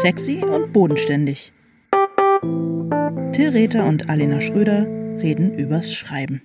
[0.00, 1.52] Sexy und bodenständig.
[3.32, 4.86] Till Rether und Alena Schröder
[5.20, 6.40] reden übers Schreiben.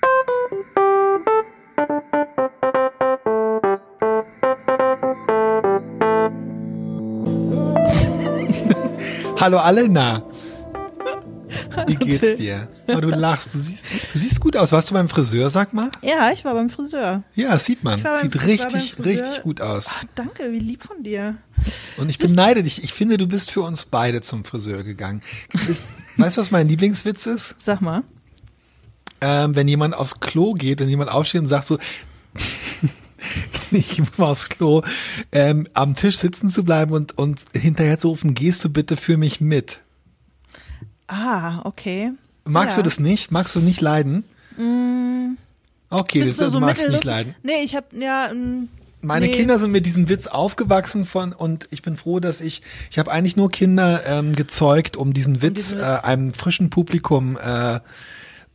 [9.38, 10.24] Hallo Alena.
[11.86, 12.68] Wie geht's dir?
[12.88, 14.72] Oh, du lachst, du siehst, du siehst gut aus.
[14.72, 15.90] Warst du beim Friseur, sag mal?
[16.02, 17.22] Ja, ich war beim Friseur.
[17.34, 18.02] Ja, sieht man.
[18.20, 19.90] Sieht richtig, richtig gut aus.
[19.94, 21.36] Ach, danke, wie lieb von dir.
[21.96, 22.82] Und ich beneide dich.
[22.84, 25.22] Ich finde, du bist für uns beide zum Friseur gegangen.
[25.68, 27.56] Ist, weißt du, was mein Lieblingswitz ist?
[27.58, 28.02] Sag mal.
[29.20, 31.78] Ähm, wenn jemand aufs Klo geht und jemand aufsteht und sagt so,
[33.70, 34.82] ich muss mal aufs Klo,
[35.32, 39.16] ähm, am Tisch sitzen zu bleiben und, und hinterher zu rufen, gehst du bitte für
[39.16, 39.80] mich mit?
[41.06, 42.12] Ah, okay.
[42.44, 42.82] Magst Ja.
[42.82, 43.30] du das nicht?
[43.30, 44.24] Magst du nicht leiden?
[45.90, 47.34] Okay, das, du du magst nicht leiden.
[47.42, 48.68] Nee, ich hab, ja, mm,
[49.02, 49.32] Meine nee.
[49.32, 53.10] Kinder sind mit diesem Witz aufgewachsen von und ich bin froh, dass ich ich habe
[53.10, 56.04] eigentlich nur Kinder ähm, gezeugt, um diesen Witz, diesen Äh, Witz.
[56.04, 57.80] einem frischen Publikum äh,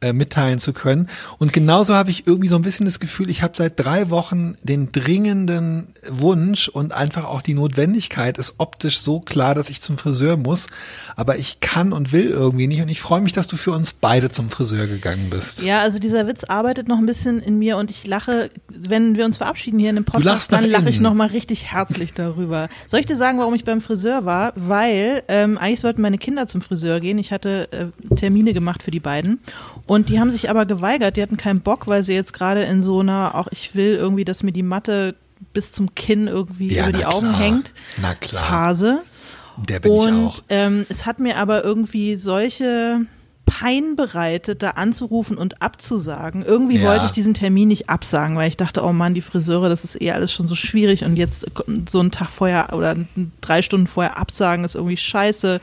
[0.05, 1.09] äh, mitteilen zu können.
[1.39, 4.55] Und genauso habe ich irgendwie so ein bisschen das Gefühl, ich habe seit drei Wochen
[4.61, 9.97] den dringenden Wunsch und einfach auch die Notwendigkeit, ist optisch so klar, dass ich zum
[9.97, 10.67] Friseur muss,
[11.15, 12.81] aber ich kann und will irgendwie nicht.
[12.81, 15.63] Und ich freue mich, dass du für uns beide zum Friseur gegangen bist.
[15.63, 19.25] Ja, also dieser Witz arbeitet noch ein bisschen in mir und ich lache, wenn wir
[19.25, 21.03] uns verabschieden hier in dem Podcast, dann lache ich innen.
[21.03, 22.69] noch mal richtig herzlich darüber.
[22.85, 24.53] Soll ich dir sagen, warum ich beim Friseur war?
[24.55, 27.17] Weil ähm, eigentlich sollten meine Kinder zum Friseur gehen.
[27.17, 29.39] Ich hatte äh, Termine gemacht für die beiden
[29.87, 31.17] und die haben sich aber geweigert.
[31.17, 34.25] Die hatten keinen Bock, weil sie jetzt gerade in so einer, auch ich will irgendwie,
[34.25, 35.15] dass mir die Matte
[35.53, 37.39] bis zum Kinn irgendwie Ja, über die Augen klar.
[37.39, 37.71] hängt.
[38.01, 38.43] Na klar.
[38.43, 39.01] Phase.
[39.69, 40.39] Der bin ich Und auch.
[40.49, 43.01] ähm, es hat mir aber irgendwie solche
[43.45, 46.43] Pein bereitet, da anzurufen und abzusagen.
[46.43, 46.89] Irgendwie Ja.
[46.89, 50.01] wollte ich diesen Termin nicht absagen, weil ich dachte, oh Mann, die Friseure, das ist
[50.01, 51.45] eh alles schon so schwierig und jetzt
[51.87, 52.95] so einen Tag vorher oder
[53.41, 55.61] drei Stunden vorher absagen ist irgendwie scheiße.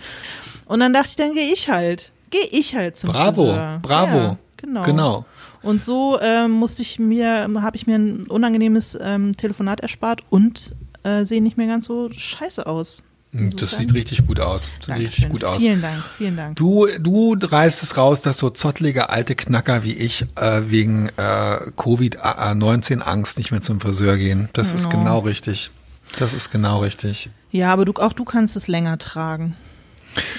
[0.67, 2.12] Und dann dachte ich, dann gehe ich halt.
[2.33, 3.79] Gehe ich halt zum Bravo, Friseur.
[3.83, 4.19] bravo.
[4.19, 4.83] Ja, genau.
[4.85, 5.25] Genau.
[5.63, 10.73] Und so ähm, musste ich mir, habe ich mir ein unangenehmes ähm, Telefonat erspart und
[11.05, 13.05] äh, sehe nicht mehr ganz so scheiße aus.
[13.35, 14.73] Das Insofern- sieht richtig gut aus.
[14.81, 15.63] Das sieht richtig gut aus.
[15.63, 16.57] Vielen Dank, vielen Dank.
[16.57, 21.57] Du, du reißt es raus, dass so zottlige alte Knacker wie ich äh, wegen äh,
[21.77, 24.49] Covid-19-Angst nicht mehr zum Friseur gehen.
[24.53, 24.91] Das ist Oh.
[24.91, 25.71] genau richtig.
[26.19, 27.31] Das ist genau richtig.
[27.51, 29.57] Ja, aber du, auch du kannst es länger tragen.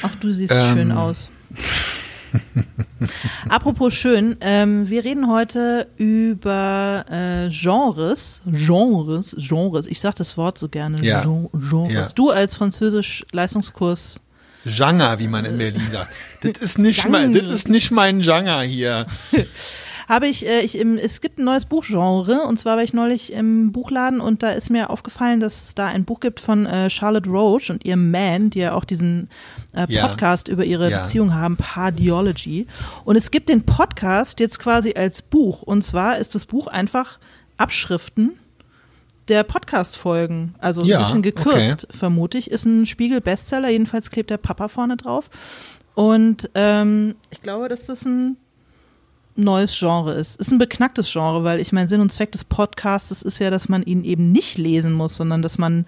[0.04, 0.76] Auch du siehst Ähm.
[0.76, 1.30] schön aus.
[3.50, 9.86] Apropos schön, ähm, wir reden heute über äh, Genres, Genres, Genres.
[9.88, 11.02] Ich sage das Wort so gerne.
[11.04, 11.22] Ja.
[11.24, 11.94] Gen- Genres.
[11.94, 12.08] Ja.
[12.16, 14.22] Du als Französisch-Leistungskurs.
[14.66, 16.14] Genre, wie man in Berlin sagt.
[16.42, 19.06] Das ist nicht mein, das ist nicht mein Genre hier.
[20.10, 23.34] Habe ich, äh, ich im, es gibt ein neues Buchgenre und zwar war ich neulich
[23.34, 26.90] im Buchladen und da ist mir aufgefallen, dass es da ein Buch gibt von äh,
[26.90, 29.30] Charlotte Roach und ihrem Man, die ja auch diesen
[29.74, 30.08] äh, Ja.
[30.08, 31.02] Podcast über ihre Ja.
[31.02, 32.68] Beziehung haben, Pardiology.
[33.06, 37.20] Und es gibt den Podcast jetzt quasi als Buch und zwar ist das Buch einfach
[37.58, 38.38] Abschriften
[39.30, 42.52] der Podcast-Folgen, also ein Ja, bisschen gekürzt, vermute ich.
[42.52, 45.30] Ist ein Spiegel-Bestseller, jedenfalls klebt der Papa vorne drauf.
[45.96, 48.36] Und ähm, ich glaube, dass das ein
[49.36, 50.36] neues Genre ist.
[50.40, 53.70] Ist ein beknacktes Genre, weil ich mein Sinn und Zweck des Podcasts ist ja, dass
[53.70, 55.86] man ihn eben nicht lesen muss, sondern dass man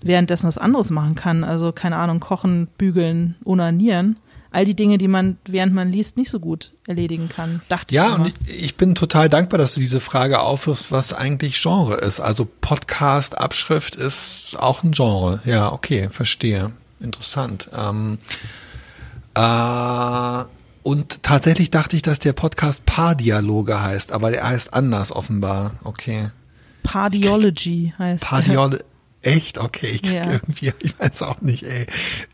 [0.00, 1.44] währenddessen was anderes machen kann.
[1.44, 4.16] Also keine Ahnung, kochen, bügeln, onanieren.
[4.50, 7.60] All die Dinge, die man, während man liest, nicht so gut erledigen kann.
[7.68, 8.24] Dachte Ja, ich immer.
[8.24, 12.20] und ich, ich bin total dankbar, dass du diese Frage aufwirfst, was eigentlich Genre ist.
[12.20, 15.40] Also Podcast, Abschrift ist auch ein Genre.
[15.44, 16.70] Ja, okay, verstehe.
[17.00, 17.68] Interessant.
[17.76, 18.18] Ähm,
[19.34, 20.44] äh,
[20.82, 25.74] und tatsächlich dachte ich, dass der Podcast Paardialoge heißt, aber der heißt anders offenbar.
[25.84, 26.30] Okay.
[26.82, 28.78] Pardiology heißt Pardiol
[29.20, 29.58] Echt?
[29.58, 30.30] Okay, ich krieg Ja.
[30.32, 31.86] irgendwie, ich weiß auch nicht, ey.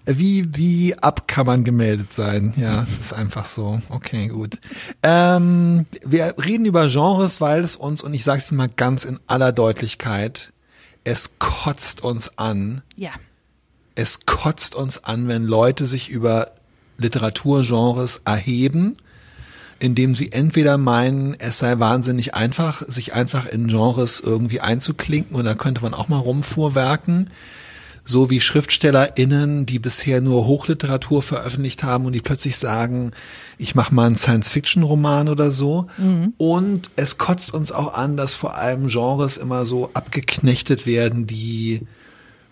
[0.05, 2.53] Wie, wie ab kann man gemeldet sein?
[2.59, 3.81] Ja, es ist einfach so.
[3.89, 4.59] Okay, gut.
[5.03, 9.19] Ähm, wir reden über Genres, weil es uns, und ich sage es mal ganz in
[9.27, 10.53] aller Deutlichkeit,
[11.05, 13.11] es kotzt uns an, Ja.
[13.95, 16.51] es kotzt uns an, wenn Leute sich über
[16.99, 18.97] Literaturgenres erheben,
[19.79, 25.45] indem sie entweder meinen, es sei wahnsinnig einfach, sich einfach in Genres irgendwie einzuklinken und
[25.45, 27.31] da könnte man auch mal rumfuhrwerken,
[28.07, 33.13] so wie SchriftstellerInnen, die bisher nur Hochliteratur veröffentlicht haben und die plötzlich sagen,
[33.57, 35.87] ich mache mal einen Science-Fiction-Roman oder so.
[36.37, 41.81] Und es kotzt uns auch an, dass vor allem Genres immer so abgeknechtet werden, die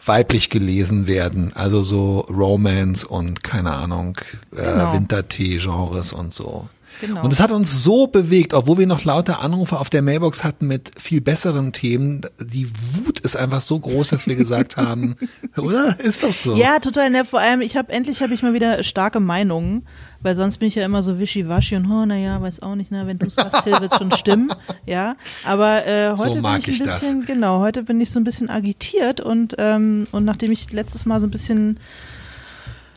[0.04, 1.52] weiblich gelesen werden.
[1.54, 4.19] Also so Romance und keine Ahnung,
[4.56, 4.93] äh, Genau.
[4.94, 6.69] Wintertee-Genres und so.
[7.00, 7.24] Genau.
[7.24, 10.66] Und es hat uns so bewegt, obwohl wir noch lauter Anrufe auf der Mailbox hatten
[10.66, 12.22] mit viel besseren Themen.
[12.40, 15.16] Die Wut ist einfach so groß, dass wir gesagt haben,
[15.56, 15.98] oder?
[16.00, 16.56] Ist das so?
[16.56, 17.10] Ja, total.
[17.10, 19.86] Ne, vor allem, ich habe endlich habe ich mal wieder starke Meinungen,
[20.20, 23.06] weil sonst bin ich ja immer so wischiwaschi und oh, naja, weiß auch nicht, ne,
[23.06, 24.52] wenn du es sagst, Till, wird schon stimmen.
[24.84, 27.00] Ja, aber äh, heute mag bin ich ein ich das.
[27.00, 31.06] bisschen, genau, heute bin ich so ein bisschen agitiert und ähm, und nachdem ich letztes
[31.06, 31.78] Mal so ein bisschen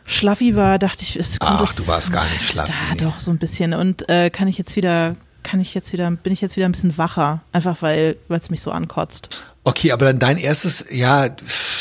[0.06, 2.72] schlaffi war, dachte ich, es kommt Ach, du warst gar nicht schlaffi.
[2.72, 6.10] Ja, doch so ein bisschen und äh, kann ich jetzt wieder kann ich jetzt wieder
[6.10, 9.48] bin ich jetzt wieder ein bisschen wacher, einfach weil weil es mich so ankotzt.
[9.68, 11.28] Okay, aber dann dein erstes, ja,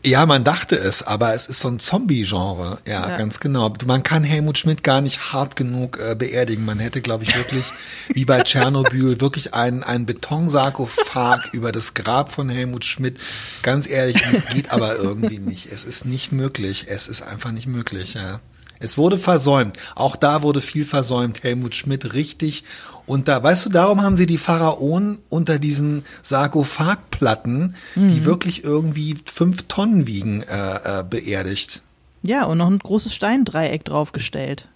[0.05, 2.79] Ja, man dachte es, aber es ist so ein Zombie-Genre.
[2.87, 3.17] Ja, Ja.
[3.17, 3.73] ganz genau.
[3.87, 6.65] Man kann Helmut Schmidt gar nicht hart genug äh, beerdigen.
[6.65, 7.73] Man hätte, glaube ich, wirklich,
[8.13, 13.19] wie bei Tschernobyl, wirklich einen, einen Betonsarkophag über das Grab von Helmut Schmidt.
[13.63, 15.71] Ganz ehrlich, es geht aber irgendwie nicht.
[15.73, 16.87] Es ist nicht möglich.
[16.89, 18.41] Es ist einfach nicht möglich, ja.
[18.81, 19.79] Es wurde versäumt.
[19.95, 21.43] Auch da wurde viel versäumt.
[21.43, 22.65] Helmut Schmidt richtig.
[23.07, 29.17] Und da, weißt du, darum haben sie die Pharaonen unter diesen Sarkophagplatten, die wirklich irgendwie
[29.27, 31.83] fünf Tonnen wiegen, äh, äh, beerdigt.
[32.23, 34.69] Ja, und noch ein großes Steindreieck draufgestellt.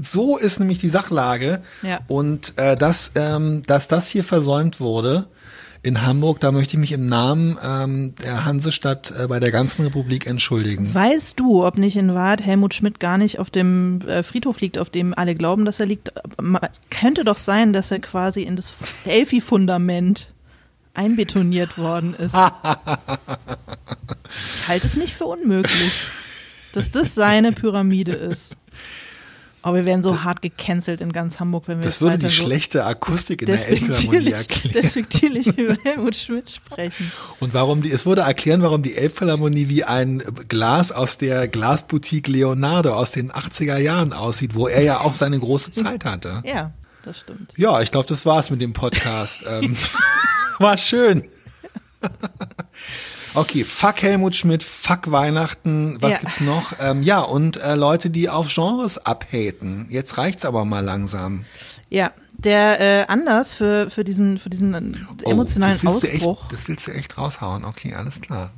[0.00, 1.62] So ist nämlich die Sachlage.
[1.82, 1.98] Ja.
[2.06, 5.26] Und äh, dass, ähm, dass das hier versäumt wurde
[5.82, 9.82] in Hamburg, da möchte ich mich im Namen ähm, der Hansestadt äh, bei der ganzen
[9.84, 10.92] Republik entschuldigen.
[10.94, 14.78] Weißt du, ob nicht in Wahrheit Helmut Schmidt gar nicht auf dem äh, Friedhof liegt,
[14.78, 16.12] auf dem alle glauben, dass er liegt?
[16.40, 18.70] Ma- Könnte doch sein, dass er quasi in das
[19.06, 20.28] Elfi-Fundament
[20.92, 22.34] einbetoniert worden ist.
[24.34, 25.92] ich halte es nicht für unmöglich,
[26.72, 28.56] dass das seine Pyramide ist.
[29.62, 32.44] Aber wir werden so hart gecancelt in ganz Hamburg, wenn wir Das würde die so
[32.44, 34.72] schlechte Akustik in der Elbphilharmonie erklären.
[34.72, 37.12] despektierlich über Helmut Schmidt sprechen.
[37.40, 42.28] Und warum die, es würde erklären, warum die Elbphilharmonie wie ein Glas aus der Glasboutique
[42.28, 46.42] Leonardo aus den 80er Jahren aussieht, wo er ja auch seine große Zeit hatte.
[46.46, 46.72] Ja,
[47.04, 47.52] das stimmt.
[47.56, 49.42] Ja, ich glaube, das war's mit dem Podcast.
[49.46, 49.76] ähm,
[50.58, 51.24] war schön.
[53.34, 56.18] Okay, fuck Helmut Schmidt, fuck Weihnachten, was Ja.
[56.20, 56.72] gibt's noch?
[56.80, 59.86] Ähm, ja, und äh, Leute, die auf Genres abhaten.
[59.88, 61.44] Jetzt reicht's aber mal langsam.
[61.90, 66.38] Ja, der äh, Anlass für, für diesen, für diesen äh, emotionalen Oh, das willst Ausbruch.
[66.38, 67.64] Du echt, das willst du echt raushauen.
[67.64, 68.50] Okay, alles klar.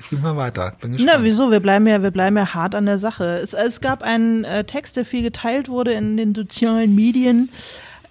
[0.00, 0.74] Flieg mal weiter.
[0.80, 1.18] Bin gespannt.
[1.18, 1.50] Na, wieso?
[1.50, 3.38] Wir bleiben ja, wir bleiben ja hart an der Sache.
[3.42, 7.50] Es, es gab einen äh, Text, der viel geteilt wurde in den sozialen Medien,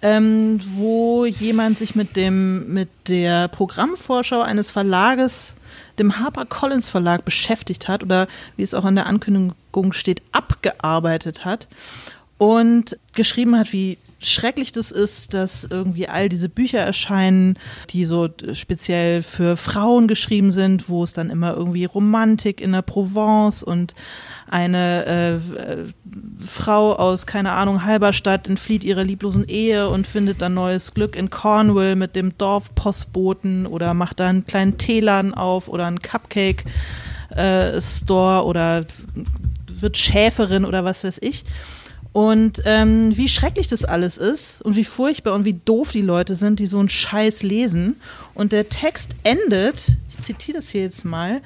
[0.02, 5.56] ähm, wo jemand sich mit dem, mit der Programmvorschau eines Verlages,
[5.98, 11.68] dem HarperCollins Verlag, beschäftigt hat oder wie es auch in der Ankündigung steht, abgearbeitet hat
[12.38, 17.56] und geschrieben hat, wie schrecklich das ist, dass irgendwie all diese Bücher erscheinen,
[17.90, 22.82] die so speziell für Frauen geschrieben sind, wo es dann immer irgendwie Romantik in der
[22.82, 23.94] Provence und
[24.50, 25.84] eine äh, äh,
[26.40, 31.28] Frau aus, keine Ahnung, Halberstadt entflieht ihrer lieblosen Ehe und findet dann neues Glück in
[31.30, 38.86] Cornwall mit dem Dorfpostboten oder macht da einen kleinen Teeladen auf oder einen Cupcake-Store oder
[39.80, 41.44] wird Schäferin oder was weiß ich.
[42.12, 46.34] Und ähm, wie schrecklich das alles ist und wie furchtbar und wie doof die Leute
[46.34, 48.00] sind, die so einen Scheiß lesen.
[48.34, 51.42] Und der Text endet, ich zitiere das hier jetzt mal,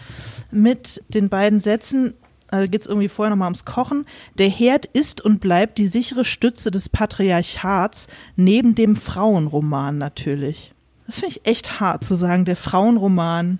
[0.50, 2.14] mit den beiden Sätzen,
[2.48, 4.06] also geht es irgendwie vorher nochmal ums Kochen.
[4.38, 10.72] Der Herd ist und bleibt die sichere Stütze des Patriarchats, neben dem Frauenroman natürlich.
[11.06, 13.58] Das finde ich echt hart zu sagen, der Frauenroman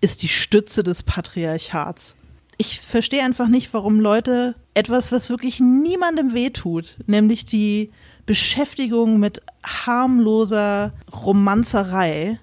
[0.00, 2.14] ist die Stütze des Patriarchats.
[2.58, 7.90] Ich verstehe einfach nicht, warum Leute etwas, was wirklich niemandem wehtut, nämlich die
[8.26, 10.92] Beschäftigung mit harmloser
[11.24, 12.40] Romanzerei,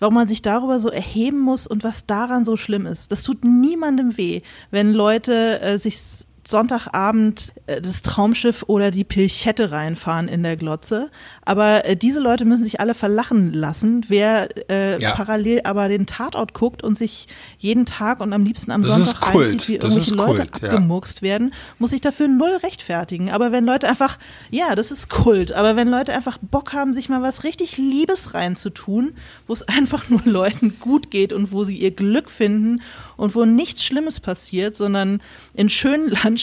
[0.00, 3.12] warum man sich darüber so erheben muss und was daran so schlimm ist.
[3.12, 6.00] Das tut niemandem weh, wenn Leute äh, sich
[6.48, 11.10] Sonntagabend äh, das Traumschiff oder die Pilchette reinfahren in der Glotze.
[11.44, 14.06] Aber äh, diese Leute müssen sich alle verlachen lassen.
[14.08, 15.12] Wer äh, ja.
[15.12, 17.28] parallel aber den Tatort guckt und sich
[17.58, 21.22] jeden Tag und am liebsten am das Sonntag reinzieht, wie irgendwelche Leute Kult, abgemurkst ja.
[21.22, 23.30] werden, muss sich dafür null rechtfertigen.
[23.30, 24.18] Aber wenn Leute einfach,
[24.50, 28.32] ja, das ist Kult, aber wenn Leute einfach Bock haben, sich mal was richtig Liebes
[28.32, 29.12] reinzutun,
[29.46, 32.80] wo es einfach nur Leuten gut geht und wo sie ihr Glück finden
[33.18, 35.20] und wo nichts Schlimmes passiert, sondern
[35.52, 36.37] in schönen Landschaften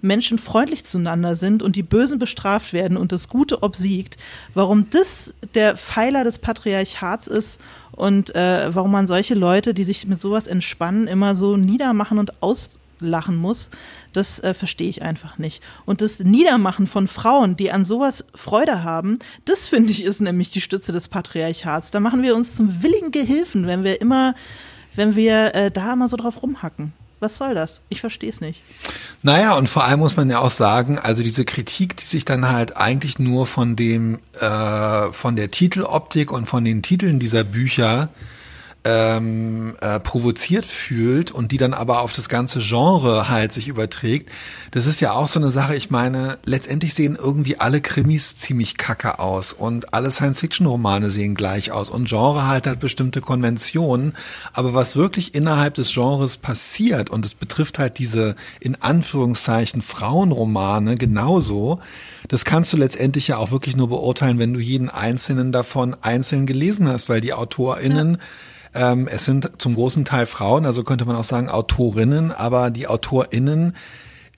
[0.00, 4.16] Menschen freundlich zueinander sind und die Bösen bestraft werden und das Gute obsiegt,
[4.54, 7.60] warum das der Pfeiler des Patriarchats ist
[7.92, 12.42] und äh, warum man solche Leute, die sich mit sowas entspannen, immer so niedermachen und
[12.42, 13.70] auslachen muss,
[14.12, 15.62] das äh, verstehe ich einfach nicht.
[15.86, 20.50] Und das Niedermachen von Frauen, die an sowas Freude haben, das finde ich ist nämlich
[20.50, 21.90] die Stütze des Patriarchats.
[21.90, 24.34] Da machen wir uns zum willigen Gehilfen, wenn wir immer
[24.98, 26.92] wenn wir äh, da mal so drauf rumhacken.
[27.20, 27.80] Was soll das?
[27.88, 28.62] Ich verstehe es nicht.
[29.22, 32.48] Naja, und vor allem muss man ja auch sagen, also diese Kritik, die sich dann
[32.48, 38.08] halt eigentlich nur von dem, äh, von der Titeloptik und von den Titeln dieser Bücher
[38.84, 44.30] ähm, äh, provoziert fühlt und die dann aber auf das ganze Genre halt sich überträgt,
[44.70, 48.76] das ist ja auch so eine Sache, ich meine, letztendlich sehen irgendwie alle Krimis ziemlich
[48.76, 54.14] kacke aus und alle Science-Fiction-Romane sehen gleich aus und Genre halt hat bestimmte Konventionen,
[54.52, 60.94] aber was wirklich innerhalb des Genres passiert und es betrifft halt diese in Anführungszeichen Frauenromane
[60.94, 61.80] genauso,
[62.28, 66.46] das kannst du letztendlich ja auch wirklich nur beurteilen, wenn du jeden einzelnen davon einzeln
[66.46, 68.18] gelesen hast, weil die AutorInnen ja
[68.74, 72.86] ähm, es sind zum großen Teil Frauen, also könnte man auch sagen Autorinnen, aber die
[72.86, 73.74] AutorInnen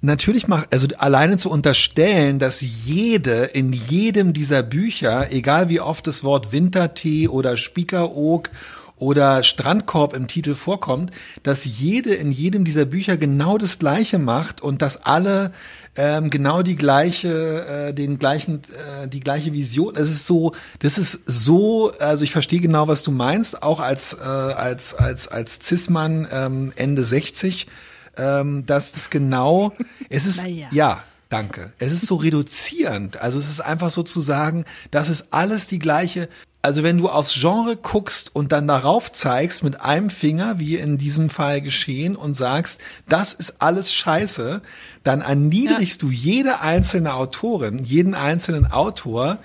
[0.02, 6.06] Natürlich macht, also alleine zu unterstellen, dass jede in jedem dieser Bücher, egal wie oft
[6.06, 8.48] das Wort Wintertee oder Spiekeroog
[8.96, 11.10] oder Strandkorb im Titel vorkommt,
[11.42, 15.52] dass jede in jedem dieser Bücher genau das Gleiche macht und dass alle
[15.96, 18.62] ähm, genau die gleiche, äh, den gleichen,
[19.02, 19.96] äh, die gleiche Vision.
[19.96, 24.14] Es ist so, das ist so, also ich verstehe genau, was du meinst, auch als
[24.14, 27.66] äh, als als als Cis-Mann ähm, Ende 60,
[28.16, 29.72] ähm, dass das genau,
[30.08, 30.68] es ist naja.
[30.72, 31.04] ja.
[31.30, 31.72] Danke.
[31.78, 33.20] Es ist so reduzierend.
[33.22, 36.28] Also es ist einfach so zu sagen, das ist alles die gleiche,
[36.62, 40.98] also wenn du aufs Genre guckst und dann darauf zeigst mit einem Finger, wie in
[40.98, 44.60] diesem Fall geschehen, und sagst, das ist alles scheiße,
[45.02, 46.08] dann erniedrigst ja.
[46.08, 49.38] du jede einzelne Autorin, jeden einzelnen Autor,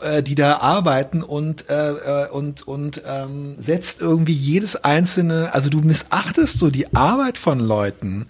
[0.00, 1.90] äh, die da arbeiten und äh,
[2.24, 7.58] äh, und und ähm, setzt irgendwie jedes einzelne, also du missachtest so die Arbeit von
[7.58, 8.26] Leuten.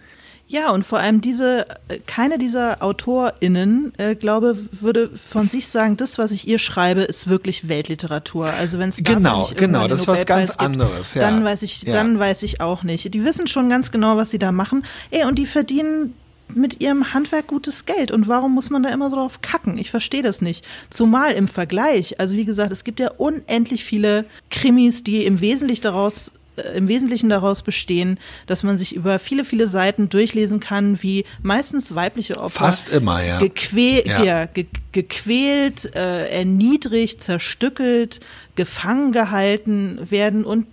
[0.50, 1.67] Ja, und vor allem diese,
[2.07, 7.28] keine dieser AutorInnen, äh, glaube, würde von sich sagen, das, was ich ihr schreibe, ist
[7.28, 8.47] wirklich Weltliteratur.
[8.47, 11.12] Also wenn es genau, genau, das ist was ganz gibt, anderes.
[11.12, 11.21] Ja.
[11.21, 11.93] Dann weiß ich, ja.
[11.93, 13.12] dann weiß ich auch nicht.
[13.12, 14.87] Die wissen schon ganz genau, was sie da machen.
[15.11, 16.14] Ey, und die verdienen
[16.55, 18.11] mit ihrem Handwerk gutes Geld.
[18.11, 19.78] Und warum muss man da immer so drauf kacken?
[19.78, 20.67] Ich verstehe das nicht.
[20.90, 25.83] Zumal im Vergleich, also wie gesagt, es gibt ja unendlich viele Krimis, die im Wesentlichen
[25.83, 26.38] daraus äh,
[26.75, 31.95] im Wesentlichen daraus bestehen, dass man sich über viele, viele Seiten durchlesen kann, wie meistens
[31.95, 33.38] weibliche Opfer Fast immer, ja.
[33.38, 34.23] Gequäl ja.
[34.23, 38.21] ja ge gequält, äh, erniedrigt, zerstückelt,
[38.57, 40.67] gefangen gehalten werden und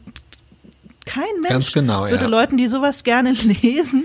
[1.05, 2.27] kein Mensch genau, würde ja.
[2.27, 4.03] Leuten, die sowas gerne lesen,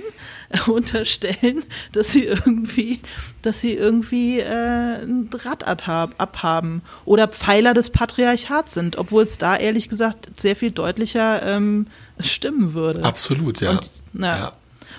[0.67, 3.01] unterstellen, dass sie irgendwie,
[3.43, 9.57] dass sie irgendwie äh, ein Rad abhaben oder Pfeiler des Patriarchats sind, obwohl es da
[9.57, 11.87] ehrlich gesagt sehr viel deutlicher ähm,
[12.19, 13.05] stimmen würde.
[13.05, 13.71] Absolut, ja.
[13.71, 14.53] Und, na, ja.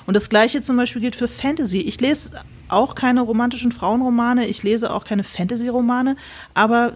[0.05, 1.79] und das gleiche zum Beispiel gilt für Fantasy.
[1.79, 2.31] Ich lese
[2.69, 6.15] auch keine romantischen Frauenromane, ich lese auch keine Fantasy-Romane,
[6.53, 6.93] aber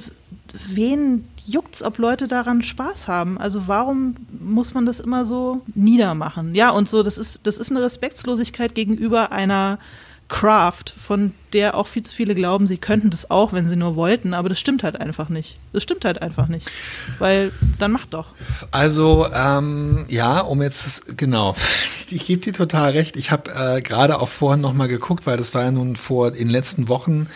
[0.69, 3.37] wen juckt's, ob Leute daran Spaß haben?
[3.37, 6.55] Also warum muss man das immer so niedermachen?
[6.55, 9.79] Ja, und so, das ist, das ist eine Respektslosigkeit gegenüber einer
[10.27, 13.95] Craft, von der auch viel zu viele glauben, sie könnten das auch, wenn sie nur
[13.95, 15.59] wollten, aber das stimmt halt einfach nicht.
[15.71, 16.71] Das stimmt halt einfach nicht.
[17.19, 18.29] Weil dann macht doch.
[18.71, 21.55] Also, ähm, ja, um jetzt, genau,
[22.09, 23.17] ich gebe dir total recht.
[23.17, 26.33] Ich habe äh, gerade auch vorhin nochmal geguckt, weil das war ja nun vor in
[26.33, 27.27] den letzten Wochen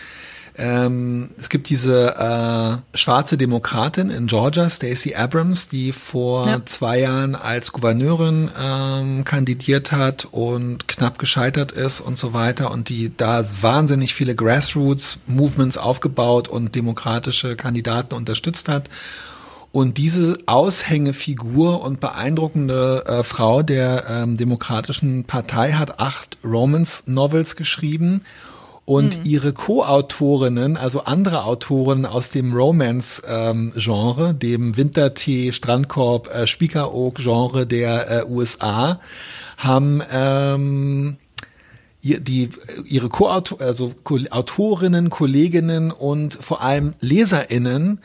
[0.56, 6.60] ähm, es gibt diese äh, schwarze Demokratin in Georgia, Stacey Abrams, die vor ja.
[6.66, 12.88] zwei Jahren als Gouverneurin ähm, kandidiert hat und knapp gescheitert ist und so weiter und
[12.88, 18.90] die da wahnsinnig viele Grassroots-Movements aufgebaut und demokratische Kandidaten unterstützt hat.
[19.72, 28.22] Und diese Aushängefigur und beeindruckende äh, Frau der ähm, Demokratischen Partei hat acht Romance-Novels geschrieben
[28.90, 29.22] und mhm.
[29.24, 38.10] ihre Co-Autorinnen, also andere Autoren aus dem Romance-Genre, ähm, dem Wintertee, Strandkorb, äh, Spiekeroog-Genre der
[38.10, 38.98] äh, USA,
[39.56, 41.18] haben ähm,
[42.02, 42.50] die
[42.84, 43.94] ihre Co-Autor, also
[44.30, 48.00] Autorinnen, Kolleginnen und vor allem LeserInnen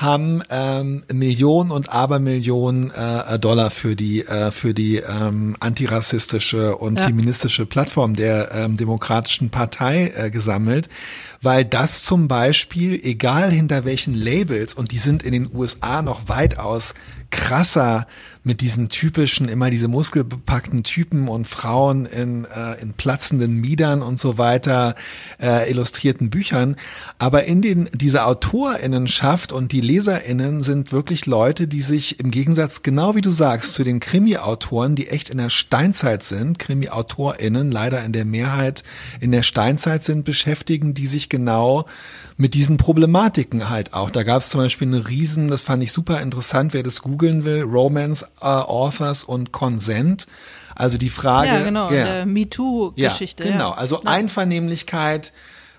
[0.00, 6.98] haben ähm, Millionen und Abermillionen äh, Dollar für die äh, für die ähm, antirassistische und
[6.98, 7.06] ja.
[7.06, 10.88] feministische Plattform der ähm, Demokratischen Partei äh, gesammelt,
[11.42, 16.28] weil das zum Beispiel, egal hinter welchen Labels, und die sind in den USA noch
[16.28, 16.94] weitaus
[17.30, 18.06] krasser
[18.48, 24.18] mit diesen typischen, immer diese muskelbepackten Typen und Frauen in, äh, in platzenden Miedern und
[24.18, 24.94] so weiter,
[25.38, 26.76] äh, illustrierten Büchern.
[27.18, 32.82] Aber in den, diese AutorInnenschaft und die LeserInnen sind wirklich Leute, die sich im Gegensatz,
[32.82, 38.02] genau wie du sagst, zu den Krimi-Autoren, die echt in der Steinzeit sind, Krimi-AutorInnen leider
[38.02, 38.82] in der Mehrheit
[39.20, 41.84] in der Steinzeit sind, beschäftigen, die sich genau
[42.38, 44.10] mit diesen Problematiken halt auch.
[44.10, 47.44] Da gab es zum Beispiel eine Riesen, das fand ich super interessant, wer das googeln
[47.44, 50.26] will, Romance uh, Authors und Consent.
[50.74, 51.48] Also die Frage.
[51.48, 52.04] Ja, genau, ja.
[52.04, 53.44] der MeToo-Geschichte.
[53.44, 54.10] Ja, genau, also ja.
[54.10, 55.32] Einvernehmlichkeit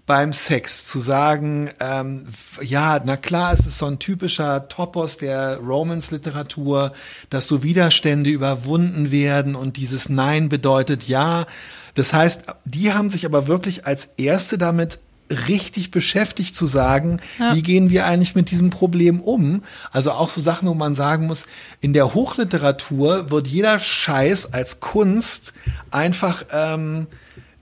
[0.06, 2.26] beim Sex zu sagen, ähm,
[2.62, 6.94] ja, na klar, es ist so ein typischer Topos der Romance-Literatur,
[7.30, 11.46] dass so Widerstände überwunden werden und dieses Nein bedeutet Ja.
[11.94, 17.56] Das heißt, die haben sich aber wirklich als Erste damit richtig beschäftigt zu sagen, ja.
[17.56, 19.64] wie gehen wir eigentlich mit diesem Problem um?
[19.92, 21.44] Also auch so Sachen, wo man sagen muss,
[21.82, 25.54] in der Hochliteratur wird jeder Scheiß als Kunst
[25.92, 27.08] einfach ähm,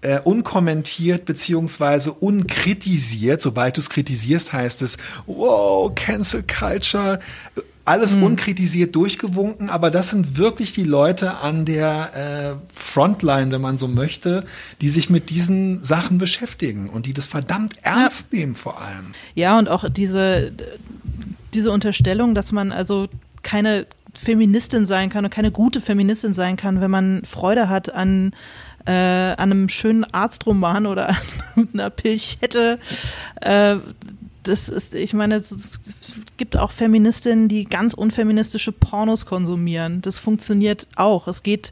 [0.02, 3.42] äh, unkommentiert beziehungsweise unkritisiert.
[3.42, 7.20] Sobald du es kritisierst, heißt es, wow, Cancel Culture
[7.88, 8.24] alles mhm.
[8.24, 13.88] unkritisiert durchgewunken, aber das sind wirklich die Leute an der äh, Frontline, wenn man so
[13.88, 14.46] möchte,
[14.82, 18.40] die sich mit diesen Sachen beschäftigen und die das verdammt ernst ja.
[18.40, 19.14] nehmen vor allem.
[19.36, 20.52] Ja, und auch diese,
[21.54, 23.08] diese Unterstellung, dass man also
[23.42, 28.34] keine Feministin sein kann und keine gute Feministin sein kann, wenn man Freude hat an
[28.86, 31.10] äh, an einem schönen Arztroman oder
[31.56, 32.80] an einer Pilchette.
[33.42, 33.76] Äh,
[34.48, 35.80] das ist, ich meine, es
[36.38, 40.02] gibt auch Feministinnen, die ganz unfeministische Pornos konsumieren.
[40.02, 41.28] Das funktioniert auch.
[41.28, 41.72] Es geht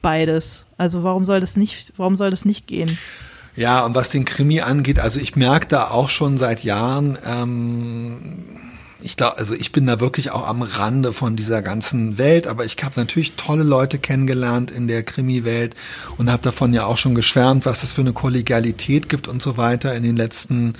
[0.00, 0.64] beides.
[0.76, 2.98] Also warum soll das nicht, warum soll das nicht gehen?
[3.54, 8.18] Ja, und was den Krimi angeht, also ich merke da auch schon seit Jahren, ähm,
[9.02, 12.64] ich glaube, also ich bin da wirklich auch am Rande von dieser ganzen Welt, aber
[12.64, 15.74] ich habe natürlich tolle Leute kennengelernt in der Krimi-Welt
[16.16, 19.56] und habe davon ja auch schon geschwärmt, was es für eine Kollegialität gibt und so
[19.56, 20.74] weiter in den letzten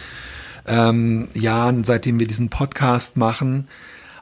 [0.66, 3.68] ähm, Jahren, seitdem wir diesen Podcast machen.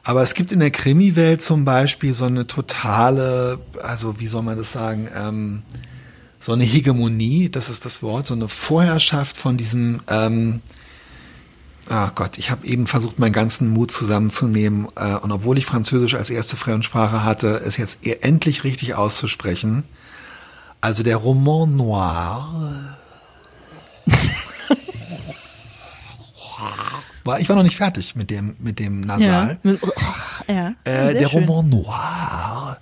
[0.03, 4.57] Aber es gibt in der Krimi-Welt zum Beispiel so eine totale, also wie soll man
[4.57, 5.61] das sagen, ähm,
[6.39, 10.61] so eine Hegemonie, das ist das Wort, so eine Vorherrschaft von diesem, ähm,
[11.89, 16.15] ah Gott, ich habe eben versucht, meinen ganzen Mut zusammenzunehmen äh, und obwohl ich Französisch
[16.15, 19.83] als erste Fremdsprache hatte, es jetzt endlich richtig auszusprechen.
[20.81, 22.97] Also der Roman Noir
[27.23, 29.59] war, ich war noch nicht fertig mit dem, mit dem Nasal.
[29.63, 29.73] Ja.
[30.47, 30.73] ja.
[30.83, 31.43] Äh, der schön.
[31.45, 32.77] Roman Noir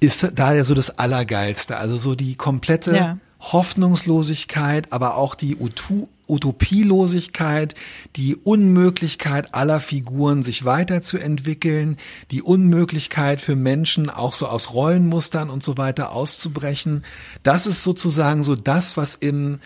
[0.00, 1.76] ist da ja so das Allergeilste.
[1.76, 3.18] Also so die komplette ja.
[3.40, 7.74] Hoffnungslosigkeit, aber auch die Utu Utopielosigkeit,
[8.14, 11.96] die Unmöglichkeit aller Figuren, sich weiterzuentwickeln,
[12.30, 17.04] die Unmöglichkeit für Menschen auch so aus Rollenmustern und so weiter auszubrechen.
[17.42, 19.58] Das ist sozusagen so das, was im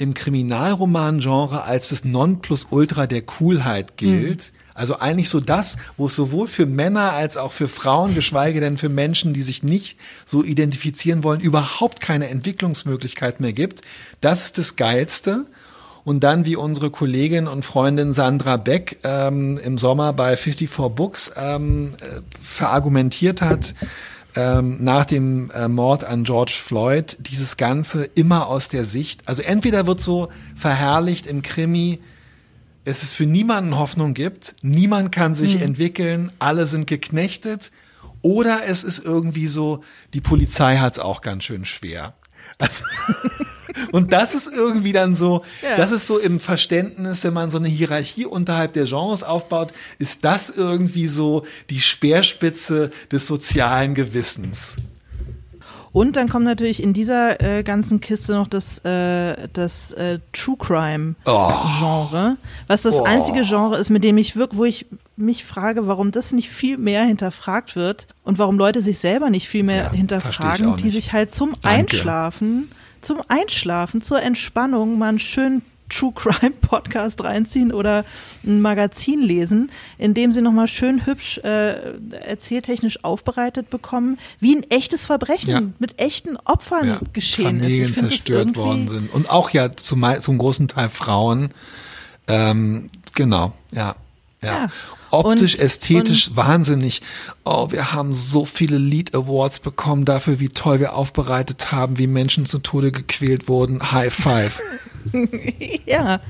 [0.00, 4.52] im Kriminalroman-Genre als das Nonplusultra der Coolheit gilt.
[4.52, 4.58] Mhm.
[4.72, 8.78] Also eigentlich so das, wo es sowohl für Männer als auch für Frauen, geschweige denn
[8.78, 13.82] für Menschen, die sich nicht so identifizieren wollen, überhaupt keine Entwicklungsmöglichkeit mehr gibt.
[14.22, 15.44] Das ist das Geilste.
[16.02, 21.30] Und dann, wie unsere Kollegin und Freundin Sandra Beck ähm, im Sommer bei 54 Books
[21.36, 23.74] ähm, äh, verargumentiert hat,
[24.36, 29.42] ähm, nach dem äh, Mord an George Floyd dieses Ganze immer aus der Sicht, also
[29.42, 32.00] entweder wird so verherrlicht im Krimi,
[32.84, 35.62] es ist für niemanden Hoffnung gibt, niemand kann sich mhm.
[35.62, 37.70] entwickeln, alle sind geknechtet,
[38.22, 42.14] oder es ist irgendwie so, die Polizei hat es auch ganz schön schwer.
[42.58, 42.84] Also
[43.92, 45.76] und das ist irgendwie dann so, ja.
[45.76, 50.24] das ist so im Verständnis, wenn man so eine Hierarchie unterhalb der Genres aufbaut, ist
[50.24, 54.76] das irgendwie so die Speerspitze des sozialen Gewissens.
[55.92, 60.56] Und dann kommt natürlich in dieser äh, ganzen Kiste noch das, äh, das äh, True
[60.56, 61.52] Crime oh.
[61.78, 62.36] Genre,
[62.68, 63.04] was das oh.
[63.04, 66.78] einzige Genre ist, mit dem ich wirklich, wo ich mich frage, warum das nicht viel
[66.78, 71.12] mehr hinterfragt wird und warum Leute sich selber nicht viel mehr ja, hinterfragen, die sich
[71.12, 71.68] halt zum Danke.
[71.68, 72.70] Einschlafen
[73.02, 78.04] zum Einschlafen, zur Entspannung mal einen schönen True Crime Podcast reinziehen oder
[78.44, 84.62] ein Magazin lesen, in dem sie nochmal schön hübsch äh, erzähltechnisch aufbereitet bekommen, wie ein
[84.70, 85.62] echtes Verbrechen Ja.
[85.78, 87.62] mit echten Opfern ja, geschehen ist.
[87.62, 89.12] Familien find das zerstört worden sind.
[89.12, 91.50] Und auch ja zum, zum großen Teil Frauen.
[92.28, 93.96] Ähm, genau, ja.
[94.42, 94.52] Ja.
[94.52, 94.68] Ja.
[95.10, 97.02] Optisch, Und- ästhetisch, wahnsinnig.
[97.44, 102.06] Oh, wir haben so viele Lead Awards bekommen dafür, wie toll wir aufbereitet haben, wie
[102.06, 103.92] Menschen zu Tode gequält wurden.
[103.92, 104.60] High five.
[105.86, 106.20] Ja,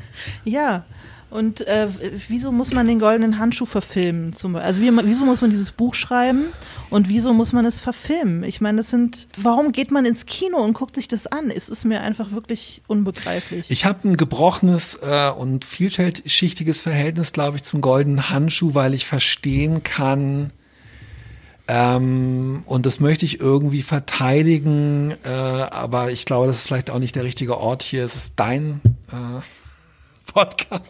[0.44, 0.84] ja.
[1.30, 1.88] Und äh,
[2.28, 4.32] wieso muss man den goldenen Handschuh verfilmen?
[4.34, 6.46] Zum, also wie, wieso muss man dieses Buch schreiben
[6.90, 8.42] und wieso muss man es verfilmen?
[8.42, 11.50] Ich meine, das sind, warum geht man ins Kino und guckt sich das an?
[11.50, 13.66] Es ist mir einfach wirklich unbegreiflich.
[13.68, 19.06] Ich habe ein gebrochenes äh, und vielschichtiges Verhältnis, glaube ich, zum goldenen Handschuh, weil ich
[19.06, 20.52] verstehen kann,
[21.72, 26.98] ähm, und das möchte ich irgendwie verteidigen, äh, aber ich glaube, das ist vielleicht auch
[26.98, 28.04] nicht der richtige Ort hier.
[28.04, 28.80] Es ist dein
[29.12, 29.40] äh,
[30.32, 30.82] Podcast.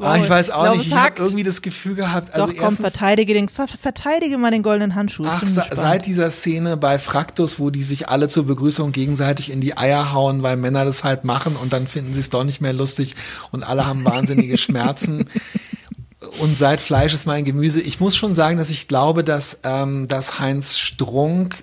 [0.00, 0.86] Ah, ich weiß auch glaub, nicht.
[0.86, 4.50] Ich habe irgendwie das Gefühl gehabt, also Doch, komm, erstens, verteidige, den, ver verteidige mal
[4.50, 5.24] den goldenen Handschuh.
[5.26, 9.76] Ach, seit dieser Szene bei Fraktus, wo die sich alle zur Begrüßung gegenseitig in die
[9.76, 12.72] Eier hauen, weil Männer das halt machen und dann finden sie es doch nicht mehr
[12.72, 13.16] lustig
[13.50, 15.28] und alle haben wahnsinnige Schmerzen.
[16.40, 17.80] Und seit Fleisch ist mein Gemüse.
[17.80, 21.62] Ich muss schon sagen, dass ich glaube, dass, ähm, dass Heinz Strunk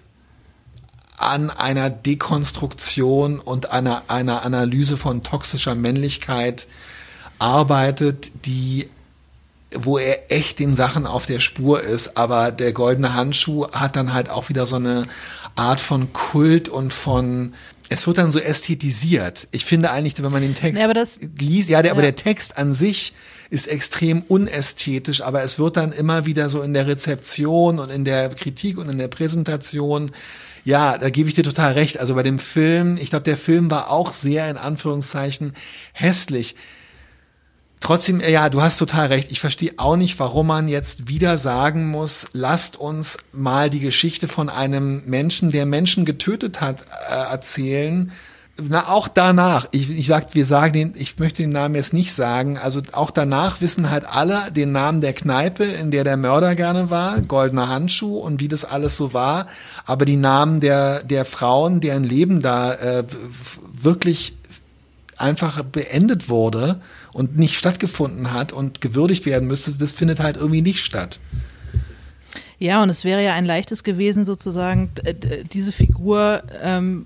[1.18, 6.68] an einer Dekonstruktion und einer, einer Analyse von toxischer Männlichkeit
[7.40, 8.90] arbeitet, die
[9.78, 14.14] wo er echt den Sachen auf der Spur ist, aber der goldene Handschuh hat dann
[14.14, 15.04] halt auch wieder so eine
[15.56, 17.54] Art von Kult und von
[17.90, 19.48] es wird dann so ästhetisiert.
[19.52, 22.12] Ich finde eigentlich, wenn man den Text Ja, aber das- liest, ja, der, aber Ja.
[22.12, 23.14] der Text an sich
[23.50, 28.06] ist extrem unästhetisch, aber es wird dann immer wieder so in der Rezeption und in
[28.06, 30.12] der Kritik und in der Präsentation
[30.66, 32.00] ja, da gebe ich dir total recht.
[32.00, 35.54] Also bei dem Film, ich glaube, der Film war auch sehr in Anführungszeichen
[35.94, 36.56] hässlich.
[37.82, 39.32] Trotzdem, ja, du hast total recht.
[39.32, 44.28] Ich verstehe auch nicht, warum man jetzt wieder sagen muss, lasst uns mal die Geschichte
[44.28, 48.12] von einem Menschen, der Menschen getötet hat, äh, erzählen.
[48.58, 52.14] Na, auch danach, ich, ich sag, wir sagen den, ich möchte den Namen jetzt nicht
[52.14, 56.56] sagen, also auch danach wissen halt alle den Namen der Kneipe, in der der Mörder
[56.56, 59.48] gerne war, goldener Handschuh und wie das alles so war,
[59.86, 63.04] aber die Namen der, der Frauen, deren Leben da äh,
[63.74, 64.38] wirklich
[65.18, 66.80] einfach beendet wurde
[67.12, 71.20] und nicht stattgefunden hat und gewürdigt werden müsste, das findet halt irgendwie nicht statt.
[72.58, 74.92] Ja, und es wäre ja ein leichtes gewesen, sozusagen
[75.52, 77.06] diese Figur ähm,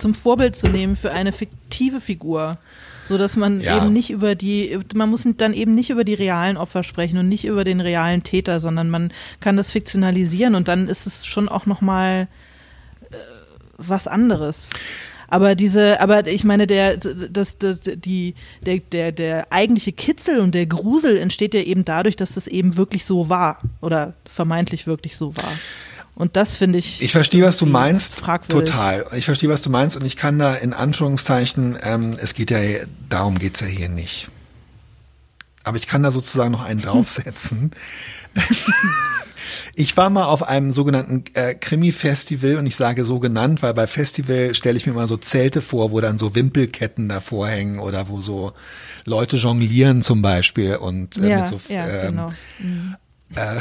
[0.00, 2.58] zum Vorbild zu nehmen für eine fiktive Figur,
[3.04, 3.76] so dass man Ja.
[3.76, 7.28] eben nicht über die, man muss dann eben nicht über die realen Opfer sprechen und
[7.28, 11.48] nicht über den realen Täter, sondern man kann das fiktionalisieren und dann ist es schon
[11.48, 12.28] auch noch mal
[13.10, 13.16] äh,
[13.76, 14.70] was anderes.
[15.32, 18.34] Aber diese, aber ich meine, der, das, das, die,
[18.66, 22.76] der, der, der eigentliche Kitzel und der Grusel entsteht ja eben dadurch, dass das eben
[22.76, 25.52] wirklich so war oder vermeintlich wirklich so war.
[26.20, 27.00] Und das finde ich.
[27.00, 28.16] Ich verstehe, was du meinst.
[28.16, 28.70] Fragwürdig.
[28.70, 29.06] Total.
[29.16, 32.58] Ich verstehe, was du meinst und ich kann da in Anführungszeichen, ähm, es geht ja,
[33.08, 34.28] darum geht's ja hier nicht.
[35.64, 37.70] Aber ich kann da sozusagen noch einen draufsetzen.
[39.74, 43.86] Ich war mal auf einem sogenannten äh, Krimi-Festival und ich sage so genannt, weil bei
[43.86, 48.10] Festival stelle ich mir mal so Zelte vor, wo dann so Wimpelketten davor hängen oder
[48.10, 48.52] wo so
[49.06, 52.32] Leute jonglieren zum Beispiel und äh, Ja, mit so ja, ähm, genau.
[52.58, 52.96] Mhm.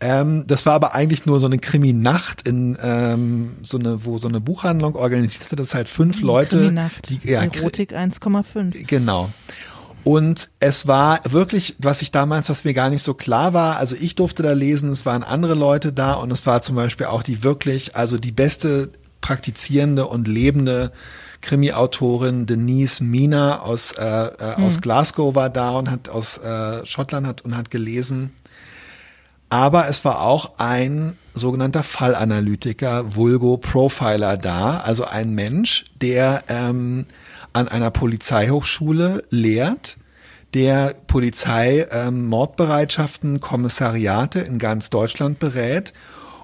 [0.00, 4.28] Ähm, das war aber eigentlich nur so eine Krimi-Nacht in ähm, so eine, wo so
[4.28, 7.10] eine Buchhandlung organisiert hat, das halt fünf Leute, Krimi-Nacht.
[7.10, 8.86] die ja, Erotik 1,5.
[8.86, 9.30] Genau.
[10.02, 13.94] Und es war wirklich, was ich damals, was mir gar nicht so klar war, also
[13.94, 17.22] ich durfte da lesen, es waren andere Leute da und es war zum Beispiel auch
[17.22, 20.92] die wirklich, also die beste praktizierende und lebende
[21.42, 27.26] Krimi-Autorin Denise Mina aus, äh, äh, aus Glasgow war da und hat aus äh, Schottland
[27.26, 28.32] hat und hat gelesen.
[29.50, 37.06] Aber es war auch ein sogenannter Fallanalytiker, Vulgo Profiler da, also ein Mensch, der ähm,
[37.52, 39.98] an einer Polizeihochschule lehrt,
[40.54, 45.94] der Polizei ähm, Mordbereitschaften, Kommissariate in ganz Deutschland berät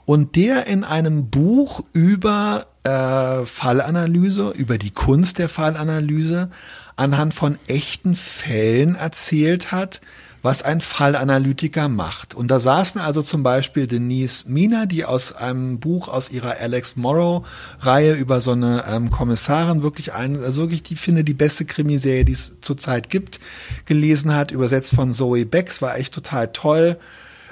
[0.04, 6.50] und der in einem Buch über äh, Fallanalyse, über die Kunst der Fallanalyse
[6.96, 10.00] anhand von echten Fällen erzählt hat,
[10.46, 12.36] was ein Fallanalytiker macht.
[12.36, 16.94] Und da saßen also zum Beispiel Denise Mina, die aus einem Buch aus ihrer Alex
[16.94, 22.24] Morrow-Reihe über so eine ähm, Kommissarin wirklich ein, also wirklich, die finde die beste Krimiserie,
[22.24, 23.40] die es zurzeit gibt,
[23.86, 26.96] gelesen hat, übersetzt von Zoe Becks, war echt total toll.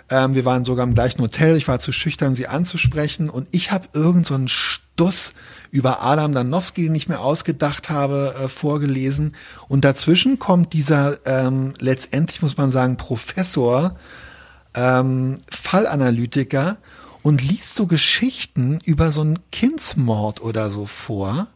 [0.09, 1.57] Ähm, wir waren sogar im gleichen Hotel.
[1.57, 3.29] Ich war zu schüchtern, sie anzusprechen.
[3.29, 5.35] Und ich habe irgend so einen Stuss
[5.75, 9.35] über Adam Danowski, den ich mir ausgedacht habe, äh, vorgelesen.
[9.67, 13.97] Und dazwischen kommt dieser ähm, letztendlich, muss man sagen, Professor,
[14.75, 16.77] ähm, Fallanalytiker
[17.25, 21.49] und liest so Geschichten über so einen Kindsmord oder so vor.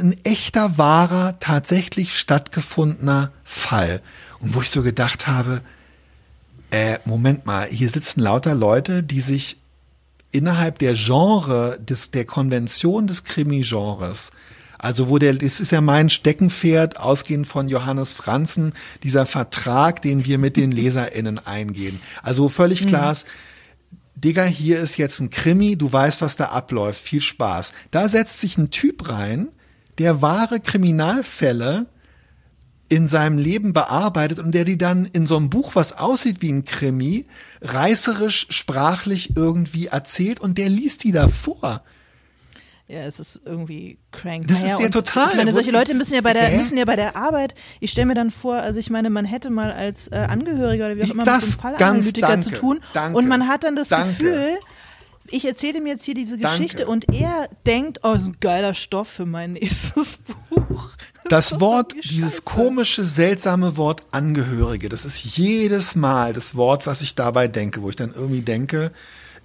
[0.00, 4.02] Ein echter, wahrer, tatsächlich stattgefundener Fall.
[4.40, 5.60] Und wo ich so gedacht habe,
[6.72, 9.58] äh, Moment mal, hier sitzen lauter Leute, die sich
[10.34, 14.32] innerhalb der Genre, des, der Konvention des Krimi-Genres,
[14.78, 20.24] also wo der, das ist ja mein Steckenpferd, ausgehend von Johannes Franzen, dieser Vertrag, den
[20.26, 22.00] wir mit den LeserInnen eingehen.
[22.22, 22.88] Also völlig mhm.
[22.88, 23.26] klar ist,
[24.16, 27.72] Digga, hier ist jetzt ein Krimi, du weißt, was da abläuft, viel Spaß.
[27.90, 29.48] Da setzt sich ein Typ rein,
[29.98, 31.86] der wahre Kriminalfälle
[32.88, 36.52] in seinem Leben bearbeitet und der die dann in so einem Buch, was aussieht wie
[36.52, 37.26] ein Krimi,
[37.62, 41.82] reißerisch, sprachlich irgendwie erzählt und der liest die da vor.
[42.86, 44.46] Ja, es ist irgendwie crank.
[44.46, 45.30] Das naja, ist der total.
[45.30, 48.06] Ich meine, solche Leute müssen ja bei der, müssen ja bei der Arbeit, ich stelle
[48.06, 51.14] mir dann vor, also ich meine, man hätte mal als äh, Angehöriger oder wie auch
[51.14, 54.08] immer das mit einem Fallanalytiker zu tun danke, und man hat dann das danke.
[54.08, 54.58] Gefühl,
[55.30, 56.92] ich erzähle ihm jetzt hier diese Geschichte Danke.
[56.92, 60.18] und er denkt, oh, ist ein geiler Stoff für mein nächstes
[60.50, 60.90] Buch.
[61.28, 67.14] Das Wort, dieses komische, seltsame Wort Angehörige, das ist jedes Mal das Wort, was ich
[67.14, 68.92] dabei denke, wo ich dann irgendwie denke,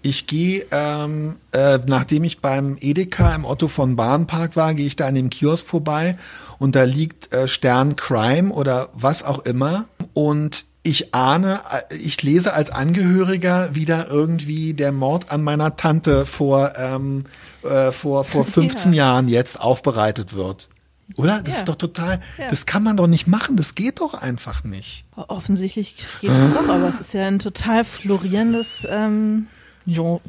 [0.02, 4.96] ich gehe, ähm, äh, nachdem ich beim Edeka im Otto von Bahnpark war, gehe ich
[4.96, 6.18] da an dem Kiosk vorbei
[6.58, 12.22] und da liegt äh, Stern Crime oder was auch immer und ich ahne, äh, ich
[12.22, 17.26] lese als Angehöriger wieder irgendwie der Mord an meiner Tante vor, ähm,
[17.64, 19.06] äh, vor, vor 15 ja.
[19.06, 20.70] Jahren jetzt aufbereitet wird.
[21.16, 21.42] Oder?
[21.42, 21.60] Das ja.
[21.60, 22.50] ist doch total, ja.
[22.50, 25.06] das kann man doch nicht machen, das geht doch einfach nicht.
[25.16, 29.48] Offensichtlich geht es doch, aber es ist ja ein total florierendes ähm,
[29.88, 30.22] Genre.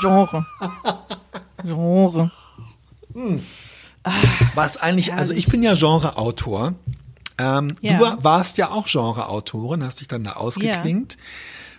[0.00, 0.46] Genre.
[1.64, 2.30] Genre.
[3.12, 3.42] Hm.
[4.54, 6.74] Was eigentlich, also ich bin ja Genreautor.
[7.38, 7.98] Ähm, ja.
[7.98, 11.14] Du warst ja auch Genreautorin, hast dich dann da ausgeklingt.
[11.14, 11.20] Ja.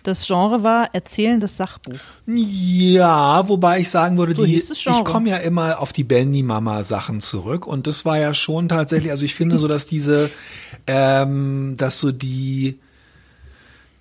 [0.02, 1.98] Das Genre war erzählendes Sachbuch.
[2.26, 7.66] Ja, wobei ich sagen würde, so die, ich komme ja immer auf die Benny-Mama-Sachen zurück
[7.66, 10.30] und das war ja schon tatsächlich, also ich finde so, dass diese,
[10.86, 12.78] ähm, dass so die,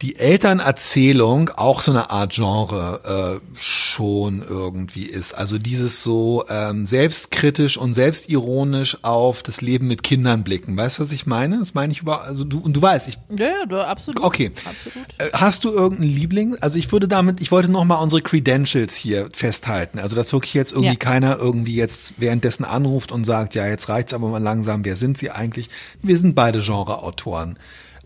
[0.01, 5.33] die Elternerzählung auch so eine Art Genre äh, schon irgendwie ist.
[5.33, 10.77] Also dieses so ähm, selbstkritisch und selbstironisch auf das Leben mit Kindern blicken.
[10.77, 11.59] Weißt du, was ich meine?
[11.59, 13.17] Das meine ich über, also du und du weißt, ich.
[13.37, 14.23] Ja, ja, du, absolut.
[14.23, 14.51] Okay.
[14.63, 15.07] Absolut.
[15.17, 16.55] Äh, hast du irgendeinen Liebling?
[16.61, 19.99] Also ich würde damit, ich wollte noch mal unsere Credentials hier festhalten.
[19.99, 20.95] Also dass wirklich jetzt irgendwie ja.
[20.95, 24.85] keiner irgendwie jetzt währenddessen anruft und sagt, ja, jetzt reicht's aber mal langsam.
[24.85, 25.69] Wer sind Sie eigentlich?
[26.01, 27.59] Wir sind beide Genreautoren.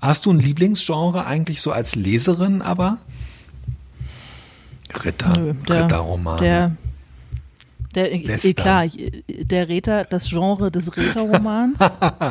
[0.04, 2.98] Hast du ein Lieblingsgenre eigentlich so als Leserin aber?
[5.06, 6.42] Ritter, der, Ritterroman.
[6.42, 6.72] Der,
[7.96, 8.86] der, äh, klar,
[9.30, 11.80] der Räter, das Genre des Räterromans.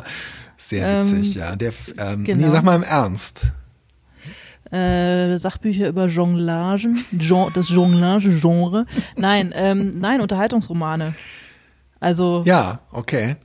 [0.59, 1.57] Sehr witzig, ähm, ja.
[1.57, 2.47] Der, ähm, genau.
[2.47, 3.47] nee, sag mal im Ernst.
[4.71, 8.85] Äh, Sachbücher über Jonglagen, Gen das Jonglage-Genre.
[9.17, 11.15] Nein, ähm, nein, Unterhaltungsromane.
[12.01, 12.43] Also.
[12.45, 13.37] Ja, okay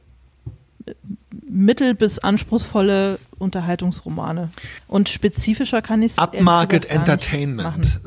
[1.58, 4.50] mittel- bis anspruchsvolle Unterhaltungsromane.
[4.88, 8.00] Und spezifischer kann ich es Upmarket Entertainment.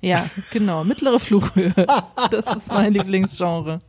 [0.00, 0.84] Ja, genau.
[0.84, 1.72] Mittlere Flughöhe.
[2.30, 3.80] das ist mein Lieblingsgenre.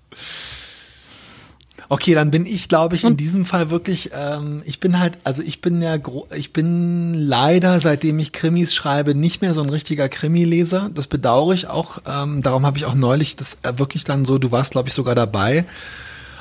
[1.89, 5.41] Okay, dann bin ich, glaube ich, in diesem Fall wirklich, ähm, ich bin halt, also
[5.41, 5.97] ich bin ja,
[6.33, 10.89] ich bin leider, seitdem ich Krimis schreibe, nicht mehr so ein richtiger Krimileser.
[10.93, 12.01] Das bedauere ich auch.
[12.07, 14.93] Ähm, darum habe ich auch neulich das äh, wirklich dann so, du warst, glaube ich,
[14.93, 15.65] sogar dabei,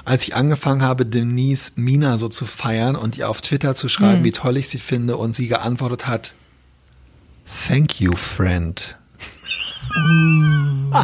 [0.04, 4.18] als ich angefangen habe, Denise Mina so zu feiern und ihr auf Twitter zu schreiben,
[4.18, 4.24] hm.
[4.24, 6.34] wie toll ich sie finde und sie geantwortet hat,
[7.66, 8.96] Thank you, friend.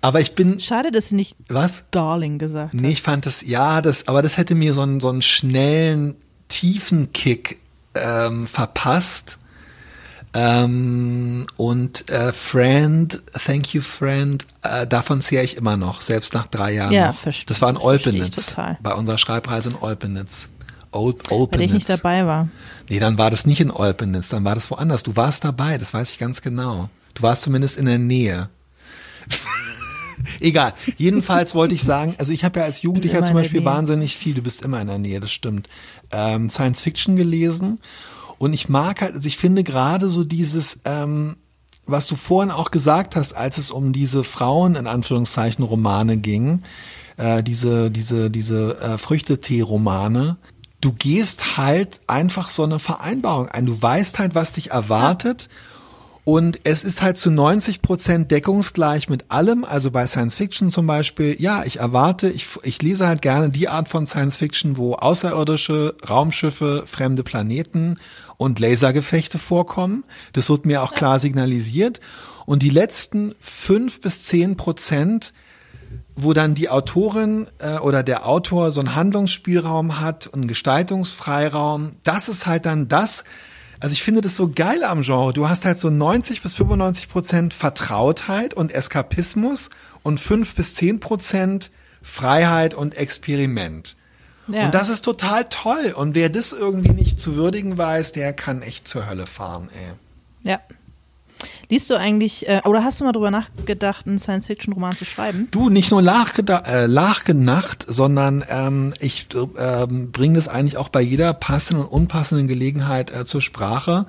[0.00, 0.60] aber ich bin.
[0.60, 1.84] Schade, dass sie nicht was?
[1.90, 2.80] Darling gesagt hat.
[2.80, 6.16] Nee, ich fand das, ja, das, aber das hätte mir so einen, so einen schnellen,
[6.48, 7.60] tiefen Kick
[7.94, 9.38] ähm, verpasst.
[10.38, 16.46] Ähm, und äh, Friend, Thank You Friend, äh, davon zehre ich immer noch, selbst nach
[16.46, 17.14] drei Jahren ja, noch.
[17.14, 20.50] Verstehe, das war in Olpenitz, bei unserer Schreibreise in Olpenitz.
[20.92, 21.58] Old, Olpenitz.
[21.58, 22.48] Weil ich nicht dabei war.
[22.90, 25.02] Nee, dann war das nicht in Olpenitz, dann war das woanders.
[25.02, 26.90] Du warst dabei, das weiß ich ganz genau.
[27.14, 28.50] Du warst zumindest in der Nähe.
[30.40, 30.74] Egal.
[30.98, 34.42] Jedenfalls wollte ich sagen, also ich habe ja als Jugendlicher zum Beispiel wahnsinnig viel, du
[34.42, 35.70] bist immer in der Nähe, das stimmt,
[36.12, 37.78] ähm, Science Fiction gelesen
[38.38, 41.36] und ich mag halt, also ich finde gerade so dieses, ähm,
[41.86, 46.62] was du vorhin auch gesagt hast, als es um diese Frauen in Anführungszeichen Romane ging,
[47.16, 50.36] äh, diese diese diese äh, Früchtetee-Romane,
[50.80, 53.66] du gehst halt einfach so eine Vereinbarung ein.
[53.66, 55.48] Du weißt halt, was dich erwartet.
[56.24, 59.64] Und es ist halt zu 90 Prozent deckungsgleich mit allem.
[59.64, 63.68] Also bei Science Fiction zum Beispiel, ja, ich erwarte, ich, ich lese halt gerne die
[63.68, 67.98] Art von Science Fiction, wo außerirdische Raumschiffe, fremde Planeten
[68.36, 70.04] und Lasergefechte vorkommen.
[70.32, 72.00] Das wird mir auch klar signalisiert.
[72.44, 75.32] Und die letzten fünf bis zehn Prozent,
[76.14, 82.28] wo dann die Autorin äh, oder der Autor so einen Handlungsspielraum hat, einen Gestaltungsfreiraum, das
[82.28, 83.24] ist halt dann das,
[83.80, 85.32] also ich finde das so geil am Genre.
[85.32, 89.70] Du hast halt so 90 bis 95 Prozent Vertrautheit und Eskapismus
[90.02, 91.70] und 5 bis 10 Prozent
[92.00, 93.96] Freiheit und Experiment.
[94.48, 94.66] Ja.
[94.66, 95.92] Und das ist total toll.
[95.96, 100.50] Und wer das irgendwie nicht zu würdigen weiß, der kann echt zur Hölle fahren, ey.
[100.50, 100.60] Ja,
[101.68, 105.48] Liest du eigentlich, äh, oder hast du mal drüber nachgedacht, einen Science-Fiction-Roman zu schreiben?
[105.50, 111.34] Du, nicht nur äh, nachgedacht, sondern ähm, ich äh, bringe das eigentlich auch bei jeder
[111.34, 114.06] passenden und unpassenden Gelegenheit äh, zur Sprache.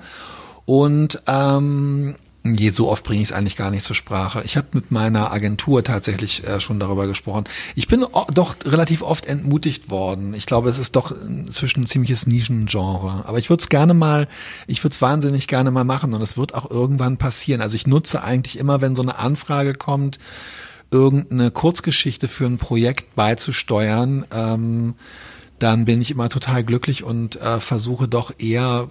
[0.64, 2.14] Und ähm,
[2.56, 4.42] Je, so oft bringe ich es eigentlich gar nicht zur Sprache.
[4.44, 7.44] Ich habe mit meiner Agentur tatsächlich äh, schon darüber gesprochen.
[7.74, 10.34] Ich bin doch relativ oft entmutigt worden.
[10.34, 13.24] Ich glaube, es ist doch inzwischen ein ziemliches Nischengenre.
[13.26, 14.28] Aber ich würde es gerne mal,
[14.66, 17.60] ich würde es wahnsinnig gerne mal machen und es wird auch irgendwann passieren.
[17.60, 20.18] Also ich nutze eigentlich immer, wenn so eine Anfrage kommt,
[20.90, 24.24] irgendeine Kurzgeschichte für ein Projekt beizusteuern.
[24.32, 24.94] Ähm,
[25.58, 28.90] dann bin ich immer total glücklich und äh, versuche doch eher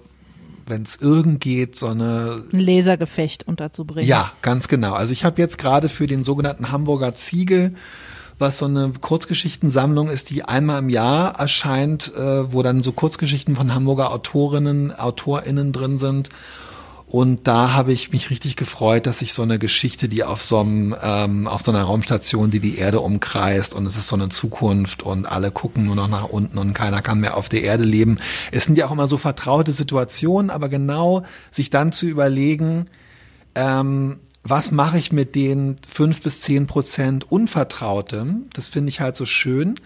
[0.68, 4.08] wenn es irgend geht, so eine ein Lasergefecht unterzubringen.
[4.08, 4.94] Ja, ganz genau.
[4.94, 7.74] Also ich habe jetzt gerade für den sogenannten Hamburger Ziegel
[8.38, 13.56] was so eine Kurzgeschichtensammlung ist, die einmal im Jahr erscheint, äh, wo dann so Kurzgeschichten
[13.56, 16.30] von Hamburger Autorinnen, AutorInnen drin sind.
[17.10, 20.60] Und da habe ich mich richtig gefreut, dass ich so eine Geschichte, die auf so
[20.60, 24.28] einem, ähm, auf so einer Raumstation, die die Erde umkreist und es ist so eine
[24.28, 27.84] Zukunft und alle gucken nur noch nach unten und keiner kann mehr auf der Erde
[27.84, 28.18] leben.
[28.52, 32.90] Es sind ja auch immer so vertraute Situationen, aber genau sich dann zu überlegen,
[33.54, 38.50] ähm, was mache ich mit den fünf bis zehn Prozent Unvertrautem?
[38.52, 39.76] Das finde ich halt so schön.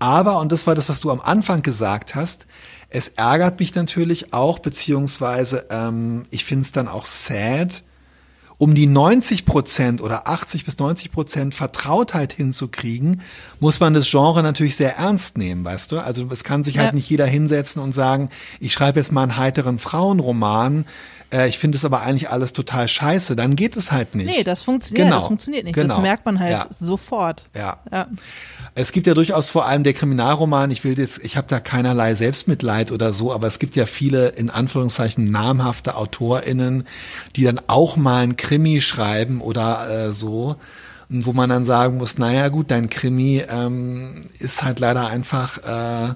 [0.00, 2.46] Aber, und das war das, was du am Anfang gesagt hast,
[2.92, 7.82] es ärgert mich natürlich auch, beziehungsweise ähm, ich finde es dann auch sad,
[8.58, 13.22] um die 90 Prozent oder 80 bis 90 Prozent Vertrautheit hinzukriegen,
[13.58, 15.98] muss man das Genre natürlich sehr ernst nehmen, weißt du?
[15.98, 16.86] Also es kann sich halt ja.
[16.86, 18.28] halt nicht jeder hinsetzen und sagen,
[18.60, 20.84] ich schreibe jetzt mal einen heiteren Frauenroman,
[21.32, 24.26] äh, ich finde es aber eigentlich alles total scheiße, dann geht es halt nicht.
[24.26, 25.18] Nee, das funktioniert, genau.
[25.18, 25.74] das funktioniert nicht.
[25.74, 25.94] Genau.
[25.94, 26.66] Das merkt man halt ja.
[26.78, 27.48] sofort.
[27.56, 27.78] Ja.
[27.90, 28.08] ja.
[28.74, 32.14] Es gibt ja durchaus vor allem der Kriminalroman, ich will jetzt, ich habe da keinerlei
[32.14, 36.84] Selbstmitleid oder so, aber es gibt ja viele in Anführungszeichen namhafte AutorInnen,
[37.36, 40.56] die dann auch mal ein Krimi schreiben oder äh, so,
[41.08, 46.14] wo man dann sagen muss, naja gut, dein Krimi ähm, ist halt leider einfach äh,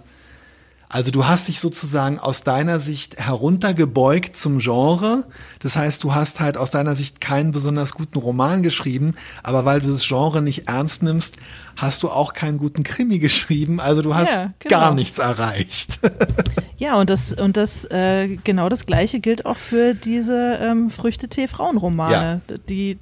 [0.97, 5.25] also du hast dich sozusagen aus deiner Sicht heruntergebeugt zum Genre.
[5.59, 9.83] Das heißt, du hast halt aus deiner Sicht keinen besonders guten Roman geschrieben, aber weil
[9.83, 11.37] du das Genre nicht ernst nimmst,
[11.77, 13.79] hast du auch keinen guten Krimi geschrieben.
[13.79, 14.75] Also du hast ja, genau.
[14.75, 15.99] gar nichts erreicht.
[16.79, 22.41] ja, und das und das äh, genau das Gleiche gilt auch für diese ähm, Früchtetee-Frauenromane.
[22.49, 22.57] Ja.
[22.71, 22.99] Die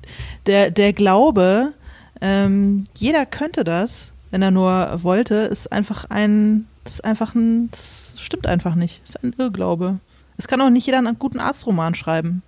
[0.47, 1.75] der der Glaube,
[2.21, 7.71] ähm, jeder könnte das, wenn er nur wollte, ist einfach ein das ist einfach ein,
[7.71, 9.01] das stimmt einfach nicht.
[9.03, 9.99] Das ist ein Irrglaube.
[10.37, 12.43] Es kann auch nicht jeder einen guten Arztroman schreiben.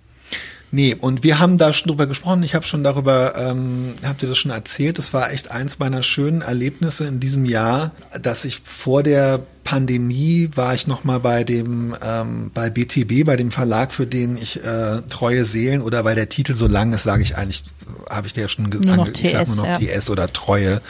[0.69, 2.43] Nee, und wir haben da schon drüber gesprochen.
[2.43, 4.97] Ich habe schon darüber, ähm, habt ihr das schon erzählt?
[4.97, 10.49] Das war echt eins meiner schönen Erlebnisse in diesem Jahr, dass ich vor der Pandemie
[10.55, 14.61] war ich noch mal bei dem ähm, bei BTB, bei dem Verlag, für den ich
[14.61, 17.63] äh, treue Seelen oder weil der Titel so lang ist, sage ich eigentlich,
[18.09, 19.99] habe ich dir ja schon gesagt, ich sag nur noch ja.
[19.99, 20.81] TS oder Treue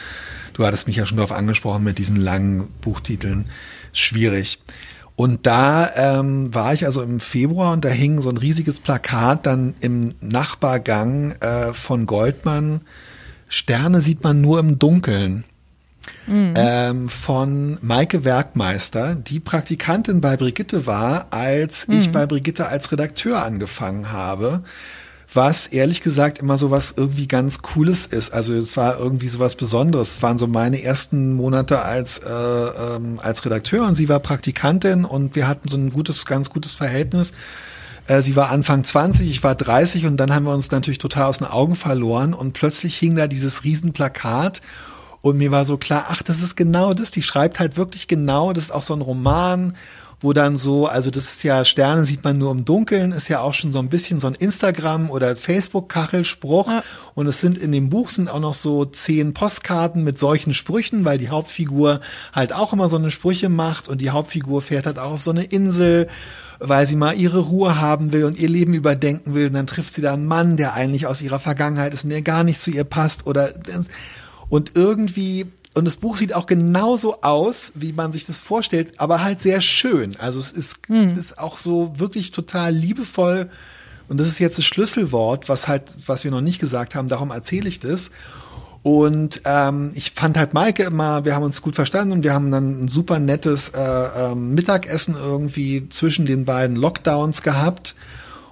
[0.57, 3.45] Du hattest mich ja schon darauf angesprochen mit diesen langen Buchtiteln.
[3.93, 4.59] Schwierig.
[5.15, 9.45] Und da ähm, war ich also im Februar und da hing so ein riesiges Plakat
[9.45, 12.81] dann im Nachbargang äh, von Goldmann.
[13.47, 15.43] Sterne sieht man nur im Dunkeln.
[16.25, 16.53] Mhm.
[16.55, 21.99] Ähm, von Maike Werkmeister, die Praktikantin bei Brigitte war, als mhm.
[21.99, 24.63] ich bei Brigitte als Redakteur angefangen habe
[25.33, 28.33] was ehrlich gesagt immer so was irgendwie ganz Cooles ist.
[28.33, 30.13] Also es war irgendwie so was Besonderes.
[30.13, 35.05] Es waren so meine ersten Monate als, äh, ähm, als Redakteur und sie war Praktikantin
[35.05, 37.33] und wir hatten so ein gutes, ganz gutes Verhältnis.
[38.07, 41.25] Äh, sie war Anfang 20, ich war 30 und dann haben wir uns natürlich total
[41.25, 44.61] aus den Augen verloren und plötzlich hing da dieses Riesenplakat
[45.21, 48.53] und mir war so klar, ach, das ist genau das, die schreibt halt wirklich genau,
[48.53, 49.75] das ist auch so ein Roman
[50.19, 53.41] wo dann so, also das ist ja, Sterne sieht man nur im Dunkeln, ist ja
[53.41, 56.67] auch schon so ein bisschen so ein Instagram- oder Facebook-Kachelspruch.
[56.67, 56.83] Ja.
[57.13, 61.05] Und es sind in dem Buch sind auch noch so zehn Postkarten mit solchen Sprüchen,
[61.05, 62.01] weil die Hauptfigur
[62.33, 65.31] halt auch immer so eine Sprüche macht und die Hauptfigur fährt halt auch auf so
[65.31, 66.07] eine Insel
[66.59, 69.47] weil sie mal ihre Ruhe haben will und ihr Leben überdenken will.
[69.47, 72.23] Und dann trifft sie da einen Mann, der eigentlich aus ihrer Vergangenheit ist und der
[72.23, 73.53] gar nicht zu ihr passt oder
[74.49, 75.45] und irgendwie
[75.77, 79.61] und das Buch sieht auch genauso aus, wie man sich das vorstellt, aber halt sehr
[79.61, 80.15] schön.
[80.17, 81.13] Also es ist, hm.
[81.13, 83.47] ist auch so wirklich total liebevoll.
[84.09, 87.29] Und das ist jetzt das Schlüsselwort, was halt, was wir noch nicht gesagt haben, darum
[87.29, 88.09] erzähle ich das.
[88.81, 92.49] Und ähm, ich fand halt Maike immer, wir haben uns gut verstanden und wir haben
[92.49, 97.95] dann ein super nettes äh, äh, Mittagessen irgendwie zwischen den beiden Lockdowns gehabt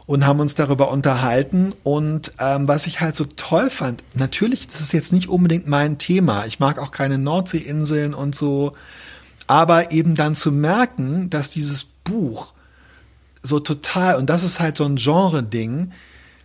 [0.07, 1.73] und haben uns darüber unterhalten.
[1.83, 5.97] Und ähm, was ich halt so toll fand, natürlich, das ist jetzt nicht unbedingt mein
[5.97, 6.45] Thema.
[6.45, 8.73] Ich mag auch keine Nordseeinseln und so.
[9.47, 12.53] Aber eben dann zu merken, dass dieses Buch
[13.41, 15.91] so total, und das ist halt so ein Genre-Ding,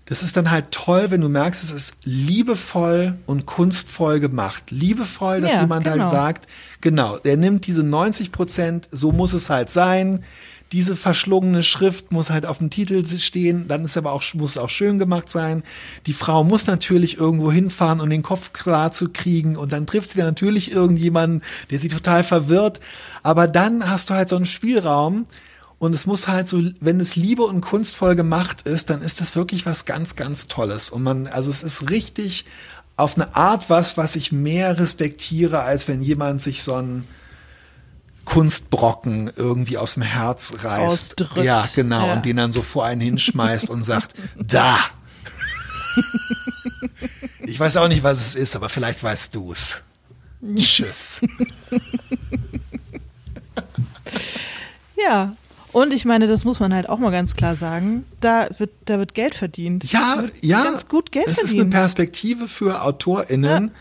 [0.07, 4.71] das ist dann halt toll, wenn du merkst, es ist liebevoll und kunstvoll gemacht.
[4.71, 6.07] Liebevoll, dass ja, jemand halt genau.
[6.07, 6.49] halt sagt,
[6.81, 10.25] genau, er nimmt diese 90 Prozent, so muss es halt sein
[10.73, 14.69] diese verschlungene Schrift muss halt auf dem Titel stehen, dann ist aber auch, muss auch
[14.69, 15.65] schön gemacht sein.
[16.07, 20.11] Die Frau muss natürlich irgendwo hinfahren, um den Kopf klar zu kriegen und dann trifft
[20.11, 22.81] sie dann natürlich irgendjemanden, der sie total verwirrt.
[23.23, 25.27] Aber dann hast du halt so einen Spielraum
[25.81, 29.35] und es muss halt so, wenn es liebe und kunstvoll gemacht ist, dann ist das
[29.35, 30.91] wirklich was ganz, ganz Tolles.
[30.91, 32.45] Und man, also es ist richtig
[32.97, 37.07] auf eine Art was, was ich mehr respektiere, als wenn jemand sich so ein
[38.31, 41.21] Kunstbrocken irgendwie aus dem Herz reißt.
[41.21, 41.45] Ausdrückt.
[41.45, 42.07] Ja, genau.
[42.07, 42.13] Ja.
[42.13, 44.79] Und den dann so vor einen hinschmeißt und sagt, da.
[47.45, 49.83] ich weiß auch nicht, was es ist, aber vielleicht weißt du es.
[50.55, 51.23] Tschüss.
[54.97, 55.35] ja,
[55.73, 58.99] und ich meine, das muss man halt auch mal ganz klar sagen, da wird, da
[59.01, 59.91] wird Geld verdient.
[59.91, 60.63] Ja, ja.
[60.63, 61.49] Ganz gut Geld es verdient.
[61.49, 63.65] Es ist eine Perspektive für AutorInnen.
[63.67, 63.75] Ja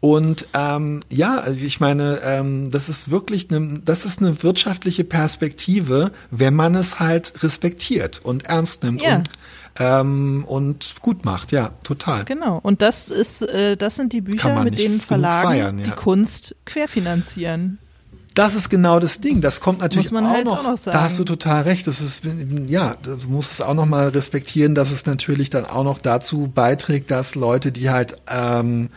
[0.00, 6.10] und ähm, ja, ich meine, ähm, das ist wirklich eine, das ist eine wirtschaftliche Perspektive,
[6.30, 9.16] wenn man es halt respektiert und ernst nimmt ja.
[9.16, 9.30] und
[9.78, 12.24] ähm, und gut macht, ja, total.
[12.24, 12.58] Genau.
[12.62, 15.84] Und das ist, äh, das sind die Bücher, mit denen Verlagen feiern, ja.
[15.84, 17.78] die Kunst querfinanzieren.
[18.34, 19.40] Das ist genau das Ding.
[19.40, 20.80] Das kommt natürlich auch, halt noch, auch, noch.
[20.80, 21.86] Da hast du total recht.
[21.86, 22.22] Das ist
[22.68, 26.50] ja, du musst es auch noch mal respektieren, dass es natürlich dann auch noch dazu
[26.52, 28.90] beiträgt, dass Leute, die halt ähm,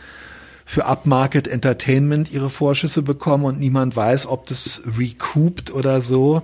[0.64, 6.42] für Upmarket Entertainment ihre Vorschüsse bekommen und niemand weiß, ob das recouped oder so.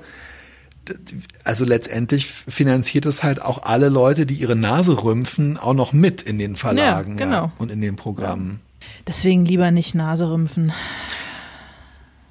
[1.44, 6.22] Also letztendlich finanziert es halt auch alle Leute, die ihre Nase rümpfen, auch noch mit
[6.22, 7.44] in den Verlagen ja, genau.
[7.44, 8.60] ja, und in den Programmen.
[9.06, 10.72] Deswegen lieber nicht Nase rümpfen.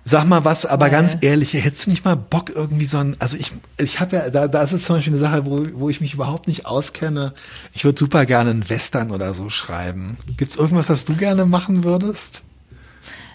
[0.06, 0.91] Sag mal was, aber Weil.
[0.91, 4.30] ganz ehrlich, hättest du nicht mal Bock irgendwie so ein, also ich, ich habe ja,
[4.30, 7.34] da, das ist zum Beispiel eine Sache, wo, wo ich mich überhaupt nicht auskenne.
[7.74, 10.18] Ich würde super gerne einen Western oder so schreiben.
[10.38, 12.43] Gibt's irgendwas, was du gerne machen würdest?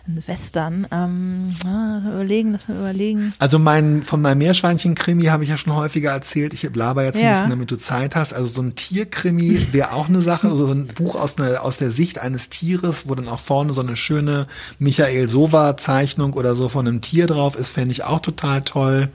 [0.07, 0.87] Ein Western.
[0.91, 3.33] Ähm, überlegen, lass mal überlegen.
[3.39, 6.53] Also mein, von meinem Meerschweinchen-Krimi habe ich ja schon häufiger erzählt.
[6.53, 7.29] Ich laber jetzt ja.
[7.29, 8.33] ein bisschen, damit du Zeit hast.
[8.33, 10.49] Also so ein Tierkrimi wäre auch eine Sache.
[10.49, 13.73] Also so ein Buch aus, ne, aus der Sicht eines Tieres, wo dann auch vorne
[13.73, 14.47] so eine schöne
[14.79, 19.11] Michael Sova-Zeichnung oder so von einem Tier drauf ist, fände ich auch total toll.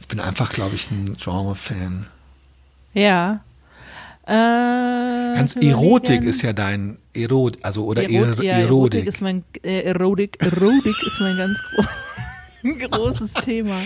[0.00, 2.06] Ich bin einfach, glaube ich, ein Genre-Fan.
[2.94, 3.40] Ja.
[4.28, 9.06] Äh, Ganz Erotik ist ja dein Erot, also oder Erot, ja, Erotik.
[9.06, 11.58] ist mein äh, Erotik, Erotik ist mein ganz
[12.60, 13.80] gro großes Thema.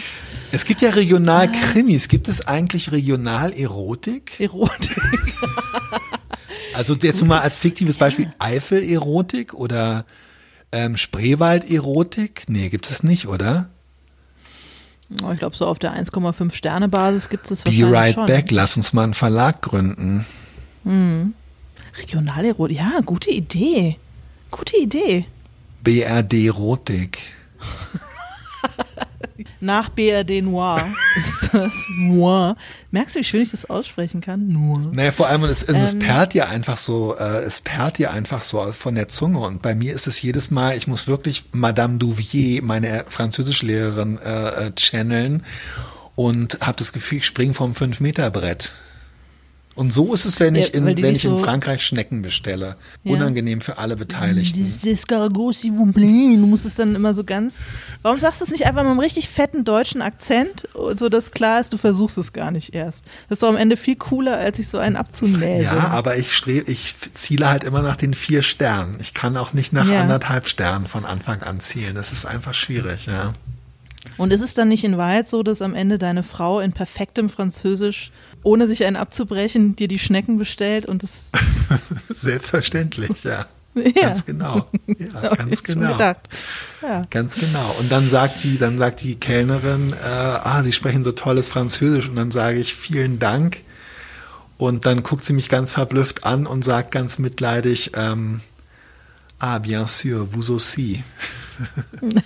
[0.50, 2.08] Es gibt ja Regional-Krimis.
[2.08, 4.40] Gibt es eigentlich Regional-Erotik?
[4.40, 5.00] Erotik.
[6.74, 10.04] also jetzt mal als fiktives Beispiel Eifel-Erotik oder
[10.72, 12.44] ähm, Spreewald-Erotik?
[12.48, 13.70] Nee, gibt es nicht, oder?
[15.32, 18.26] Ich glaube, so auf der 1,5 Sterne Basis gibt es wahrscheinlich Be right schon.
[18.26, 20.26] back, lass uns mal einen Verlag gründen.
[20.84, 21.34] Hm.
[21.98, 23.98] Regionalerotik, ja, gute Idee.
[24.50, 25.26] Gute Idee.
[25.82, 27.18] BRD Rotik.
[29.62, 30.84] Nach BRD Noir
[31.16, 32.56] ist das Noir.
[32.90, 34.48] Merkst du, wie schön ich das aussprechen kann?
[34.48, 34.90] Noir.
[34.92, 38.42] Naja, vor allem, es, ähm, es perlt ja einfach so, äh, es perlt ja einfach
[38.42, 39.38] so von der Zunge.
[39.38, 44.66] Und bei mir ist es jedes Mal, ich muss wirklich Madame Douvier, meine Französischlehrerin, äh,
[44.66, 45.44] äh, channeln
[46.16, 48.72] und habe das Gefühl, ich springe vom Fünf-Meter-Brett.
[49.74, 52.76] Und so ist es, wenn ich in, wenn ich in Frankreich Schnecken bestelle.
[53.04, 53.14] Ja.
[53.14, 54.66] Unangenehm für alle Beteiligten.
[54.66, 56.36] Escargot, s'il vous plaît.
[56.36, 57.64] Du musst es dann immer so ganz.
[58.02, 61.60] Warum sagst du es nicht einfach mit einem richtig fetten deutschen Akzent, so dass klar
[61.60, 63.02] ist, du versuchst es gar nicht erst.
[63.28, 65.76] Das ist doch am Ende viel cooler, als sich so einen abzunäsen.
[65.76, 68.96] Ja, aber ich strebe, ich ziele halt immer nach den vier Sternen.
[69.00, 70.02] Ich kann auch nicht nach ja.
[70.02, 71.94] anderthalb Sternen von Anfang an zielen.
[71.94, 73.32] Das ist einfach schwierig, ja.
[74.18, 77.28] Und ist es dann nicht in Wahrheit so, dass am Ende deine Frau in perfektem
[77.28, 78.10] Französisch
[78.42, 81.30] ohne sich einen abzubrechen, dir die Schnecken bestellt und es.
[82.08, 83.46] Selbstverständlich, ja.
[83.74, 83.90] Ja.
[84.02, 84.66] Ganz genau.
[84.86, 85.98] Ja, ganz genau.
[85.98, 86.16] Ja.
[87.08, 87.74] Ganz genau.
[87.78, 92.08] Und dann sagt die, dann sagt die Kellnerin, äh, ah, Sie sprechen so tolles Französisch.
[92.08, 93.62] Und dann sage ich vielen Dank.
[94.58, 98.42] Und dann guckt sie mich ganz verblüfft an und sagt ganz mitleidig, ähm,
[99.38, 101.02] ah, bien sûr, vous aussi.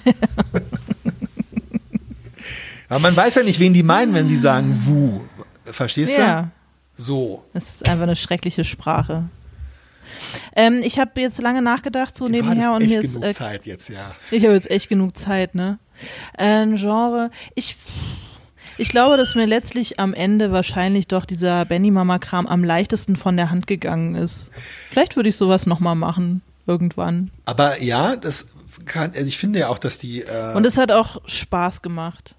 [2.88, 5.22] Aber man weiß ja nicht, wen die meinen, wenn sie sagen vous.
[5.70, 6.50] Verstehst ja,
[6.96, 7.02] du?
[7.02, 7.44] So.
[7.52, 9.24] das ist einfach eine schreckliche Sprache.
[10.54, 13.66] Ähm, ich habe jetzt lange nachgedacht, so Du nebenher und mir ist genug äh, Zeit
[13.66, 14.14] jetzt, ja.
[14.30, 15.78] Ich habe jetzt echt genug Zeit, ne?
[16.36, 17.30] Ein Genre.
[17.54, 17.76] Ich,
[18.78, 23.16] ich glaube, dass mir letztlich am Ende wahrscheinlich doch dieser Benny Mama Kram am leichtesten
[23.16, 24.50] von der Hand gegangen ist.
[24.90, 26.42] Vielleicht würde ich sowas nochmal machen.
[26.68, 27.30] Irgendwann.
[27.44, 28.46] Aber ja, das
[28.86, 30.22] kann, also ich finde ja auch, dass die.
[30.22, 32.35] Äh, Und es hat auch Spaß gemacht.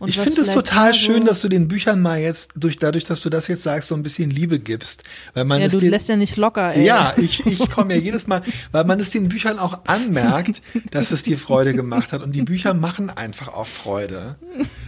[0.00, 3.04] Und ich finde es total so- schön, dass du den Büchern mal jetzt, durch, dadurch,
[3.04, 5.02] dass du das jetzt sagst, so ein bisschen Liebe gibst.
[5.34, 6.84] Weil man Ja, es du den, lässt ja nicht locker, ey.
[6.84, 10.62] Ja, ich, ich komme ja jedes Mal, weil man es den Büchern auch anmerkt,
[10.92, 12.22] dass es dir Freude gemacht hat.
[12.22, 14.36] Und die Bücher machen einfach auch Freude.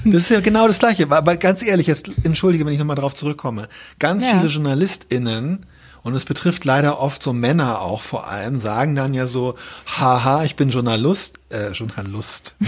[0.04, 1.10] Das ist ja genau das Gleiche.
[1.10, 3.68] Aber ganz ehrlich, jetzt entschuldige, wenn ich nochmal drauf zurückkomme.
[3.98, 4.36] Ganz Ja.
[4.38, 5.66] viele JournalistInnen,
[6.02, 9.56] und es betrifft leider oft so Männer auch vor allem, sagen dann ja so,
[9.98, 12.54] haha, ich bin Journalist, äh, Journalist.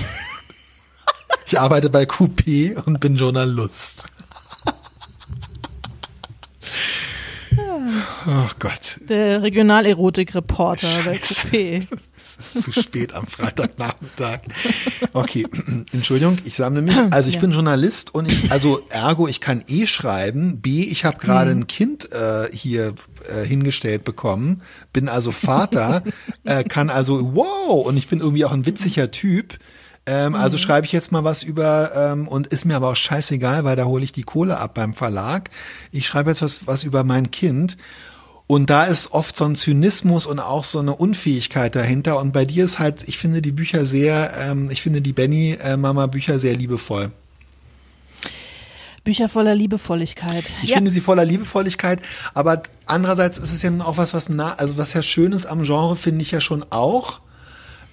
[1.52, 4.04] Ich arbeite bei QP und bin Journalist.
[8.26, 8.98] Oh Gott.
[9.06, 11.16] Der Regionalerotik-Reporter bei.
[11.18, 11.86] Coupé.
[12.38, 14.40] Es ist zu spät am Freitagnachmittag.
[15.12, 15.46] Okay,
[15.92, 16.98] Entschuldigung, ich sammle mich.
[17.10, 17.42] Also ich Ja.
[17.42, 20.58] bin Journalist und ich, also ergo, ich kann eh schreiben.
[20.62, 22.94] B, ich habe gerade ein Kind äh, hier
[23.28, 24.62] äh, hingestellt bekommen,
[24.94, 26.02] bin also Vater,
[26.44, 29.58] äh, kann also, wow, und ich bin irgendwie auch ein witziger Typ.
[30.06, 33.64] Ähm, Also schreibe ich jetzt mal was über ähm, und ist mir aber auch scheißegal,
[33.64, 35.50] weil da hole ich die Kohle ab beim Verlag.
[35.92, 37.76] Ich schreibe jetzt was, was über mein Kind.
[38.48, 42.18] Und da ist oft so ein Zynismus und auch so eine Unfähigkeit dahinter.
[42.18, 46.38] Und bei dir ist halt, ich finde die Bücher sehr, ähm, ich finde die Benny-Mama-Bücher
[46.38, 47.12] sehr liebevoll.
[49.04, 50.44] Bücher voller Liebevolligkeit.
[50.62, 50.76] Ich ja.
[50.76, 52.02] finde sie voller Liebevolligkeit,
[52.34, 55.96] aber andererseits ist es ja auch was, was nah, also was ja Schönes am Genre
[55.96, 57.20] finde ich ja schon auch.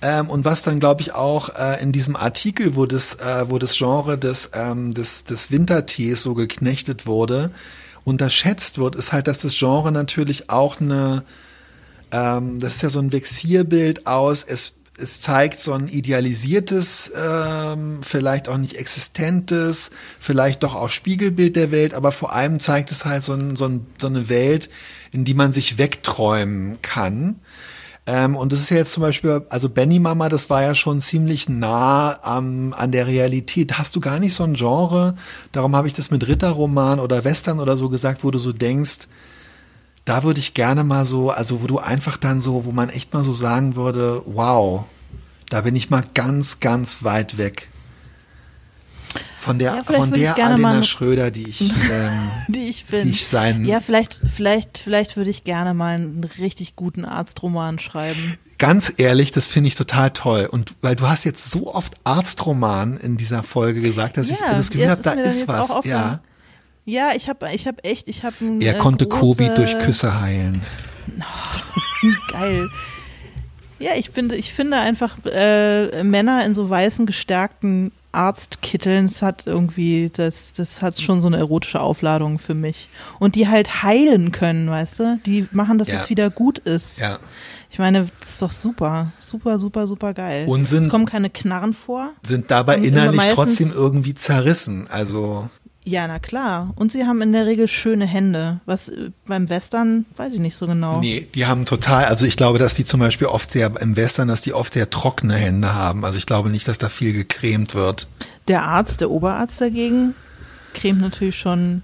[0.01, 3.57] Ähm, und was dann, glaube ich, auch äh, in diesem Artikel, wo das, äh, wo
[3.57, 7.51] das Genre des, ähm, des, des Wintertees so geknechtet wurde,
[8.05, 11.23] unterschätzt wird, ist halt, dass das Genre natürlich auch eine,
[12.11, 17.99] ähm, das ist ja so ein Vexierbild aus, es, es zeigt so ein idealisiertes, ähm,
[18.01, 23.03] vielleicht auch nicht existentes, vielleicht doch auch Spiegelbild der Welt, aber vor allem zeigt es
[23.03, 24.69] halt so, ein, so, ein, so eine Welt,
[25.11, 27.41] in die man sich wegträumen kann.
[28.11, 30.99] Ähm, und das ist ja jetzt zum Beispiel, also Benny Mama, das war ja schon
[30.99, 33.77] ziemlich nah am, an der Realität.
[33.77, 35.15] Hast du gar nicht so ein Genre,
[35.51, 39.07] darum habe ich das mit Ritterroman oder Western oder so gesagt, wo du so denkst,
[40.05, 43.13] da würde ich gerne mal so, also wo du einfach dann so, wo man echt
[43.13, 44.85] mal so sagen würde, wow,
[45.51, 47.69] da bin ich mal ganz, ganz weit weg.
[49.39, 51.61] Von der, Ja, von ich der Alena Schröder, die ich,
[51.91, 53.05] ähm, die ich bin.
[53.05, 57.79] die ich sein, ja, vielleicht, vielleicht, vielleicht würde ich gerne mal einen richtig guten Arztroman
[57.79, 58.37] schreiben.
[58.57, 60.49] Ganz ehrlich, das finde ich total toll.
[60.51, 64.51] Und weil du hast jetzt so oft Arztroman in dieser Folge gesagt, dass ich Ja,
[64.51, 65.69] das Gefühl habe, da ist was.
[65.85, 66.19] Ja.
[66.83, 70.61] Ja, ich habe ich hab echt, ich habe Er äh, konnte Kobi durch Küsse heilen.
[72.31, 72.67] Geil.
[73.79, 79.45] Ja, ich finde, ich finde einfach äh, Männer in so weißen gestärkten Arztkitteln, das hat
[79.45, 82.89] irgendwie, das, das hat schon so eine erotische Aufladung für mich.
[83.19, 85.19] Und die halt heilen können, weißt du?
[85.25, 85.95] Die machen, dass Ja.
[85.95, 86.99] es wieder gut ist.
[86.99, 87.19] Ja.
[87.71, 89.11] Ich meine, das ist doch super.
[89.19, 90.47] Super, super, super geil.
[90.47, 92.09] Und sind- es kommen keine Knarren vor.
[92.23, 94.87] Sind dabei innerlich trotzdem irgendwie zerrissen.
[94.89, 95.47] Also,
[95.85, 96.73] Ja, na klar.
[96.75, 98.59] Und sie haben in der Regel schöne Hände.
[98.65, 100.99] Was äh, beim Western, weiß ich nicht so genau.
[100.99, 104.27] nee, die haben total, also ich glaube, dass die zum Beispiel oft sehr, im Western,
[104.27, 106.05] dass die oft sehr trockene Hände haben.
[106.05, 108.07] Also ich glaube nicht, dass da viel gecremt wird.
[108.47, 110.15] Der Arzt, der Oberarzt dagegen,
[110.73, 111.81] cremt natürlich schon,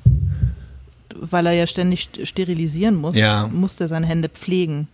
[1.19, 3.47] weil er ja ständig st- sterilisieren muss, Ja.
[3.51, 4.87] muss der seine Hände pflegen.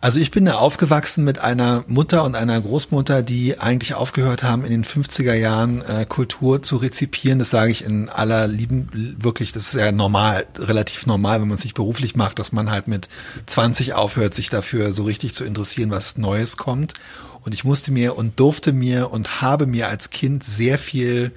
[0.00, 4.64] Also ich bin da aufgewachsen mit einer Mutter und einer Großmutter, die eigentlich aufgehört haben,
[4.64, 7.38] in den 50er Jahren äh, Kultur zu rezipieren.
[7.38, 11.58] Das sage ich in aller Lieben, wirklich, das ist ja normal, relativ normal, wenn man
[11.58, 13.08] sich beruflich macht, dass man halt mit
[13.46, 16.94] 20 aufhört, sich dafür so richtig zu interessieren, was Neues kommt.
[17.42, 21.30] Und ich musste mir und durfte mir und habe mir als Kind sehr viel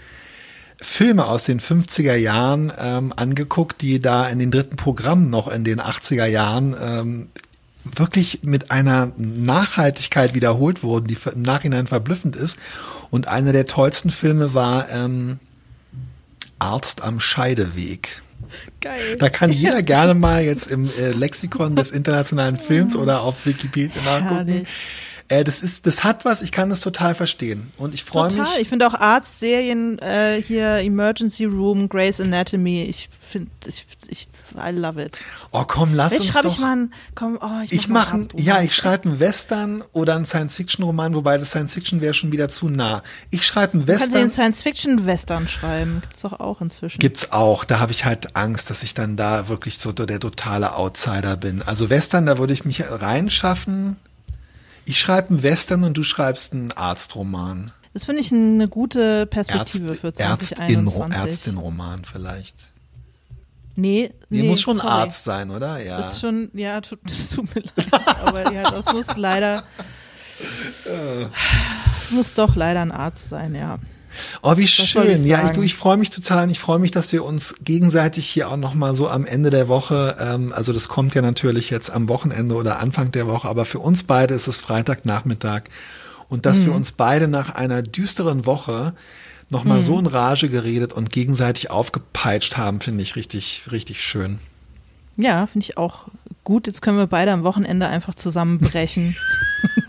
[0.80, 5.64] Filme aus den 50er Jahren ähm, angeguckt, die da in den dritten Programmen noch in
[5.64, 7.30] den 80er Jahren ähm,
[7.84, 12.60] wirklich mit einer Nachhaltigkeit wiederholt wurden, die im Nachhinein verblüffend ist.
[13.10, 15.40] Und einer der tollsten Filme war ähm,
[16.60, 18.22] Arzt am Scheideweg.
[18.82, 19.16] Geil.
[19.18, 24.02] Da kann jeder gerne mal jetzt im äh, Lexikon des internationalen Films oder auf Wikipedia
[24.04, 24.48] nachgucken.
[24.48, 24.68] Herrlich.
[25.30, 27.72] Äh, das ist, das hat was, ich kann das total verstehen.
[27.78, 28.38] Und ich freue mich.
[28.38, 28.62] Total.
[28.62, 32.84] Ich finde auch Arztserien äh, hier Emergency Room, Grey's Anatomy.
[32.84, 35.20] Ich finde, ich, ich, I love it.
[35.52, 36.54] Oh komm, lass Jetzt uns schreibe doch.
[36.54, 40.16] ich mal einen, komm, oh, ich, Ich mach mache, ja, ich schreibe einen Western oder
[40.16, 43.04] einen Science-Fiction-Roman, wobei das Science-Fiction wäre schon wieder zu nah.
[43.30, 44.30] Ich schreibe einen Du kannst ja den Western.
[44.54, 46.02] Science-Fiction-Western schreiben.
[46.02, 47.00] Gibt's doch auch inzwischen.
[47.00, 47.66] Gibt's auch.
[47.66, 51.62] Da habe ich halt Angst, dass ich dann da wirklich so der totale Outsider bin.
[51.62, 53.98] Also Western, da würde ich mich reinschaffen.
[54.90, 57.72] Ich schreibe einen Western und du schreibst einen Arztroman.
[57.94, 60.58] Das finde ich eine gute Ärzt, Perspektive für Ärztin,
[60.88, 61.20] 2021.
[61.22, 62.70] Ärztin-Roman vielleicht.
[63.76, 64.88] Nee, Nee, nee, muss schon sorry.
[64.90, 65.84] Arzt sein, oder?
[65.84, 66.00] Ja.
[66.00, 68.08] Das ist schon, ja, tut, das tut mir leid.
[68.26, 69.66] Aber ja, das muss leider.
[72.04, 73.80] Es muss doch leider ein Arzt sein, ja.
[74.42, 75.16] Oh, wie soll schön.
[75.20, 77.56] ich Ja, ich, du, ich freue mich total und ich freue mich, dass wir uns
[77.64, 81.70] gegenseitig hier auch nochmal so am Ende der Woche, ähm, also das kommt ja natürlich
[81.70, 85.64] jetzt am Wochenende oder Anfang der Woche, aber für uns beide ist es Freitagnachmittag
[86.30, 86.66] und dass Mhm.
[86.68, 88.94] wir uns beide nach einer düsteren Woche
[89.50, 89.84] nochmal Mhm.
[89.84, 94.40] so in Rage geredet und gegenseitig aufgepeitscht haben, finde ich richtig, richtig schön.
[95.16, 96.06] Ja, finde ich auch
[96.44, 96.68] gut.
[96.68, 99.16] Jetzt können wir beide am Wochenende einfach zusammenbrechen.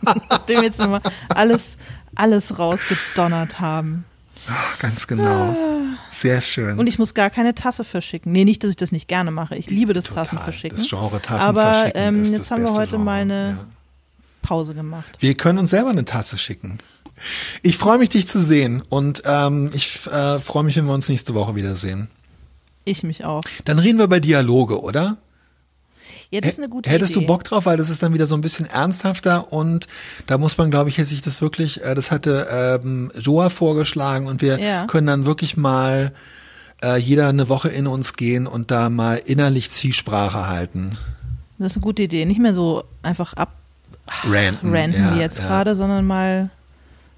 [0.30, 1.02] Nachdem wir jetzt nochmal
[1.34, 1.76] alles,
[2.14, 4.04] alles rausgedonnert haben.
[4.50, 5.54] Ach, ganz genau.
[6.10, 6.76] Sehr schön.
[6.76, 6.80] Ah.
[6.80, 8.32] Und ich muss gar keine Tasse verschicken.
[8.32, 9.56] Nee, nicht, dass ich das nicht gerne mache.
[9.56, 10.24] Ich liebe das Total.
[10.24, 10.78] Tassen verschicken.
[10.78, 13.48] Das Genre Tassen Aber verschicken ähm, ist jetzt das haben wir heute Genre, mal eine
[13.50, 13.64] ja.
[14.42, 15.18] Pause gemacht.
[15.20, 16.78] Wir können uns selber eine Tasse schicken.
[17.62, 21.08] Ich freue mich, dich zu sehen und ähm, ich äh, freue mich, wenn wir uns
[21.08, 22.08] nächste Woche wiedersehen.
[22.84, 23.42] Ich mich auch.
[23.64, 25.18] Dann reden wir über Dialoge, oder?
[26.30, 27.20] Ja, das ist eine gute Hättest Idee.
[27.20, 29.86] du Bock drauf, weil das ist dann wieder so ein bisschen ernsthafter und
[30.26, 32.46] da muss man, glaube ich, sich das wirklich, äh, das hatte
[32.82, 34.86] ähm, Joa vorgeschlagen und wir Ja.
[34.86, 36.12] können dann wirklich mal
[36.82, 40.96] äh, jeder eine Woche in uns gehen und da mal innerlich Zwiesprache halten.
[41.58, 42.24] Das ist eine gute Idee.
[42.24, 44.68] Nicht mehr so einfach Ranten.
[44.68, 45.46] abranten ja, wie jetzt ja.
[45.48, 46.50] gerade, sondern mal ein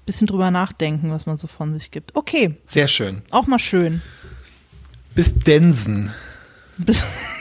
[0.07, 2.15] bisschen drüber nachdenken, was man so von sich gibt.
[2.15, 3.21] Okay, Sehr schön.
[3.29, 4.01] auch mal schön.
[5.13, 6.11] Bis Densen.
[6.77, 7.03] Bis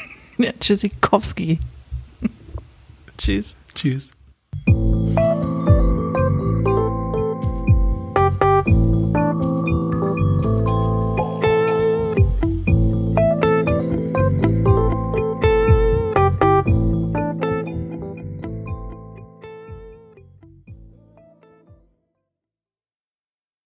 [0.61, 1.59] Tschüssikowski.
[3.19, 3.57] Tschüss.
[3.75, 4.11] Tschüss.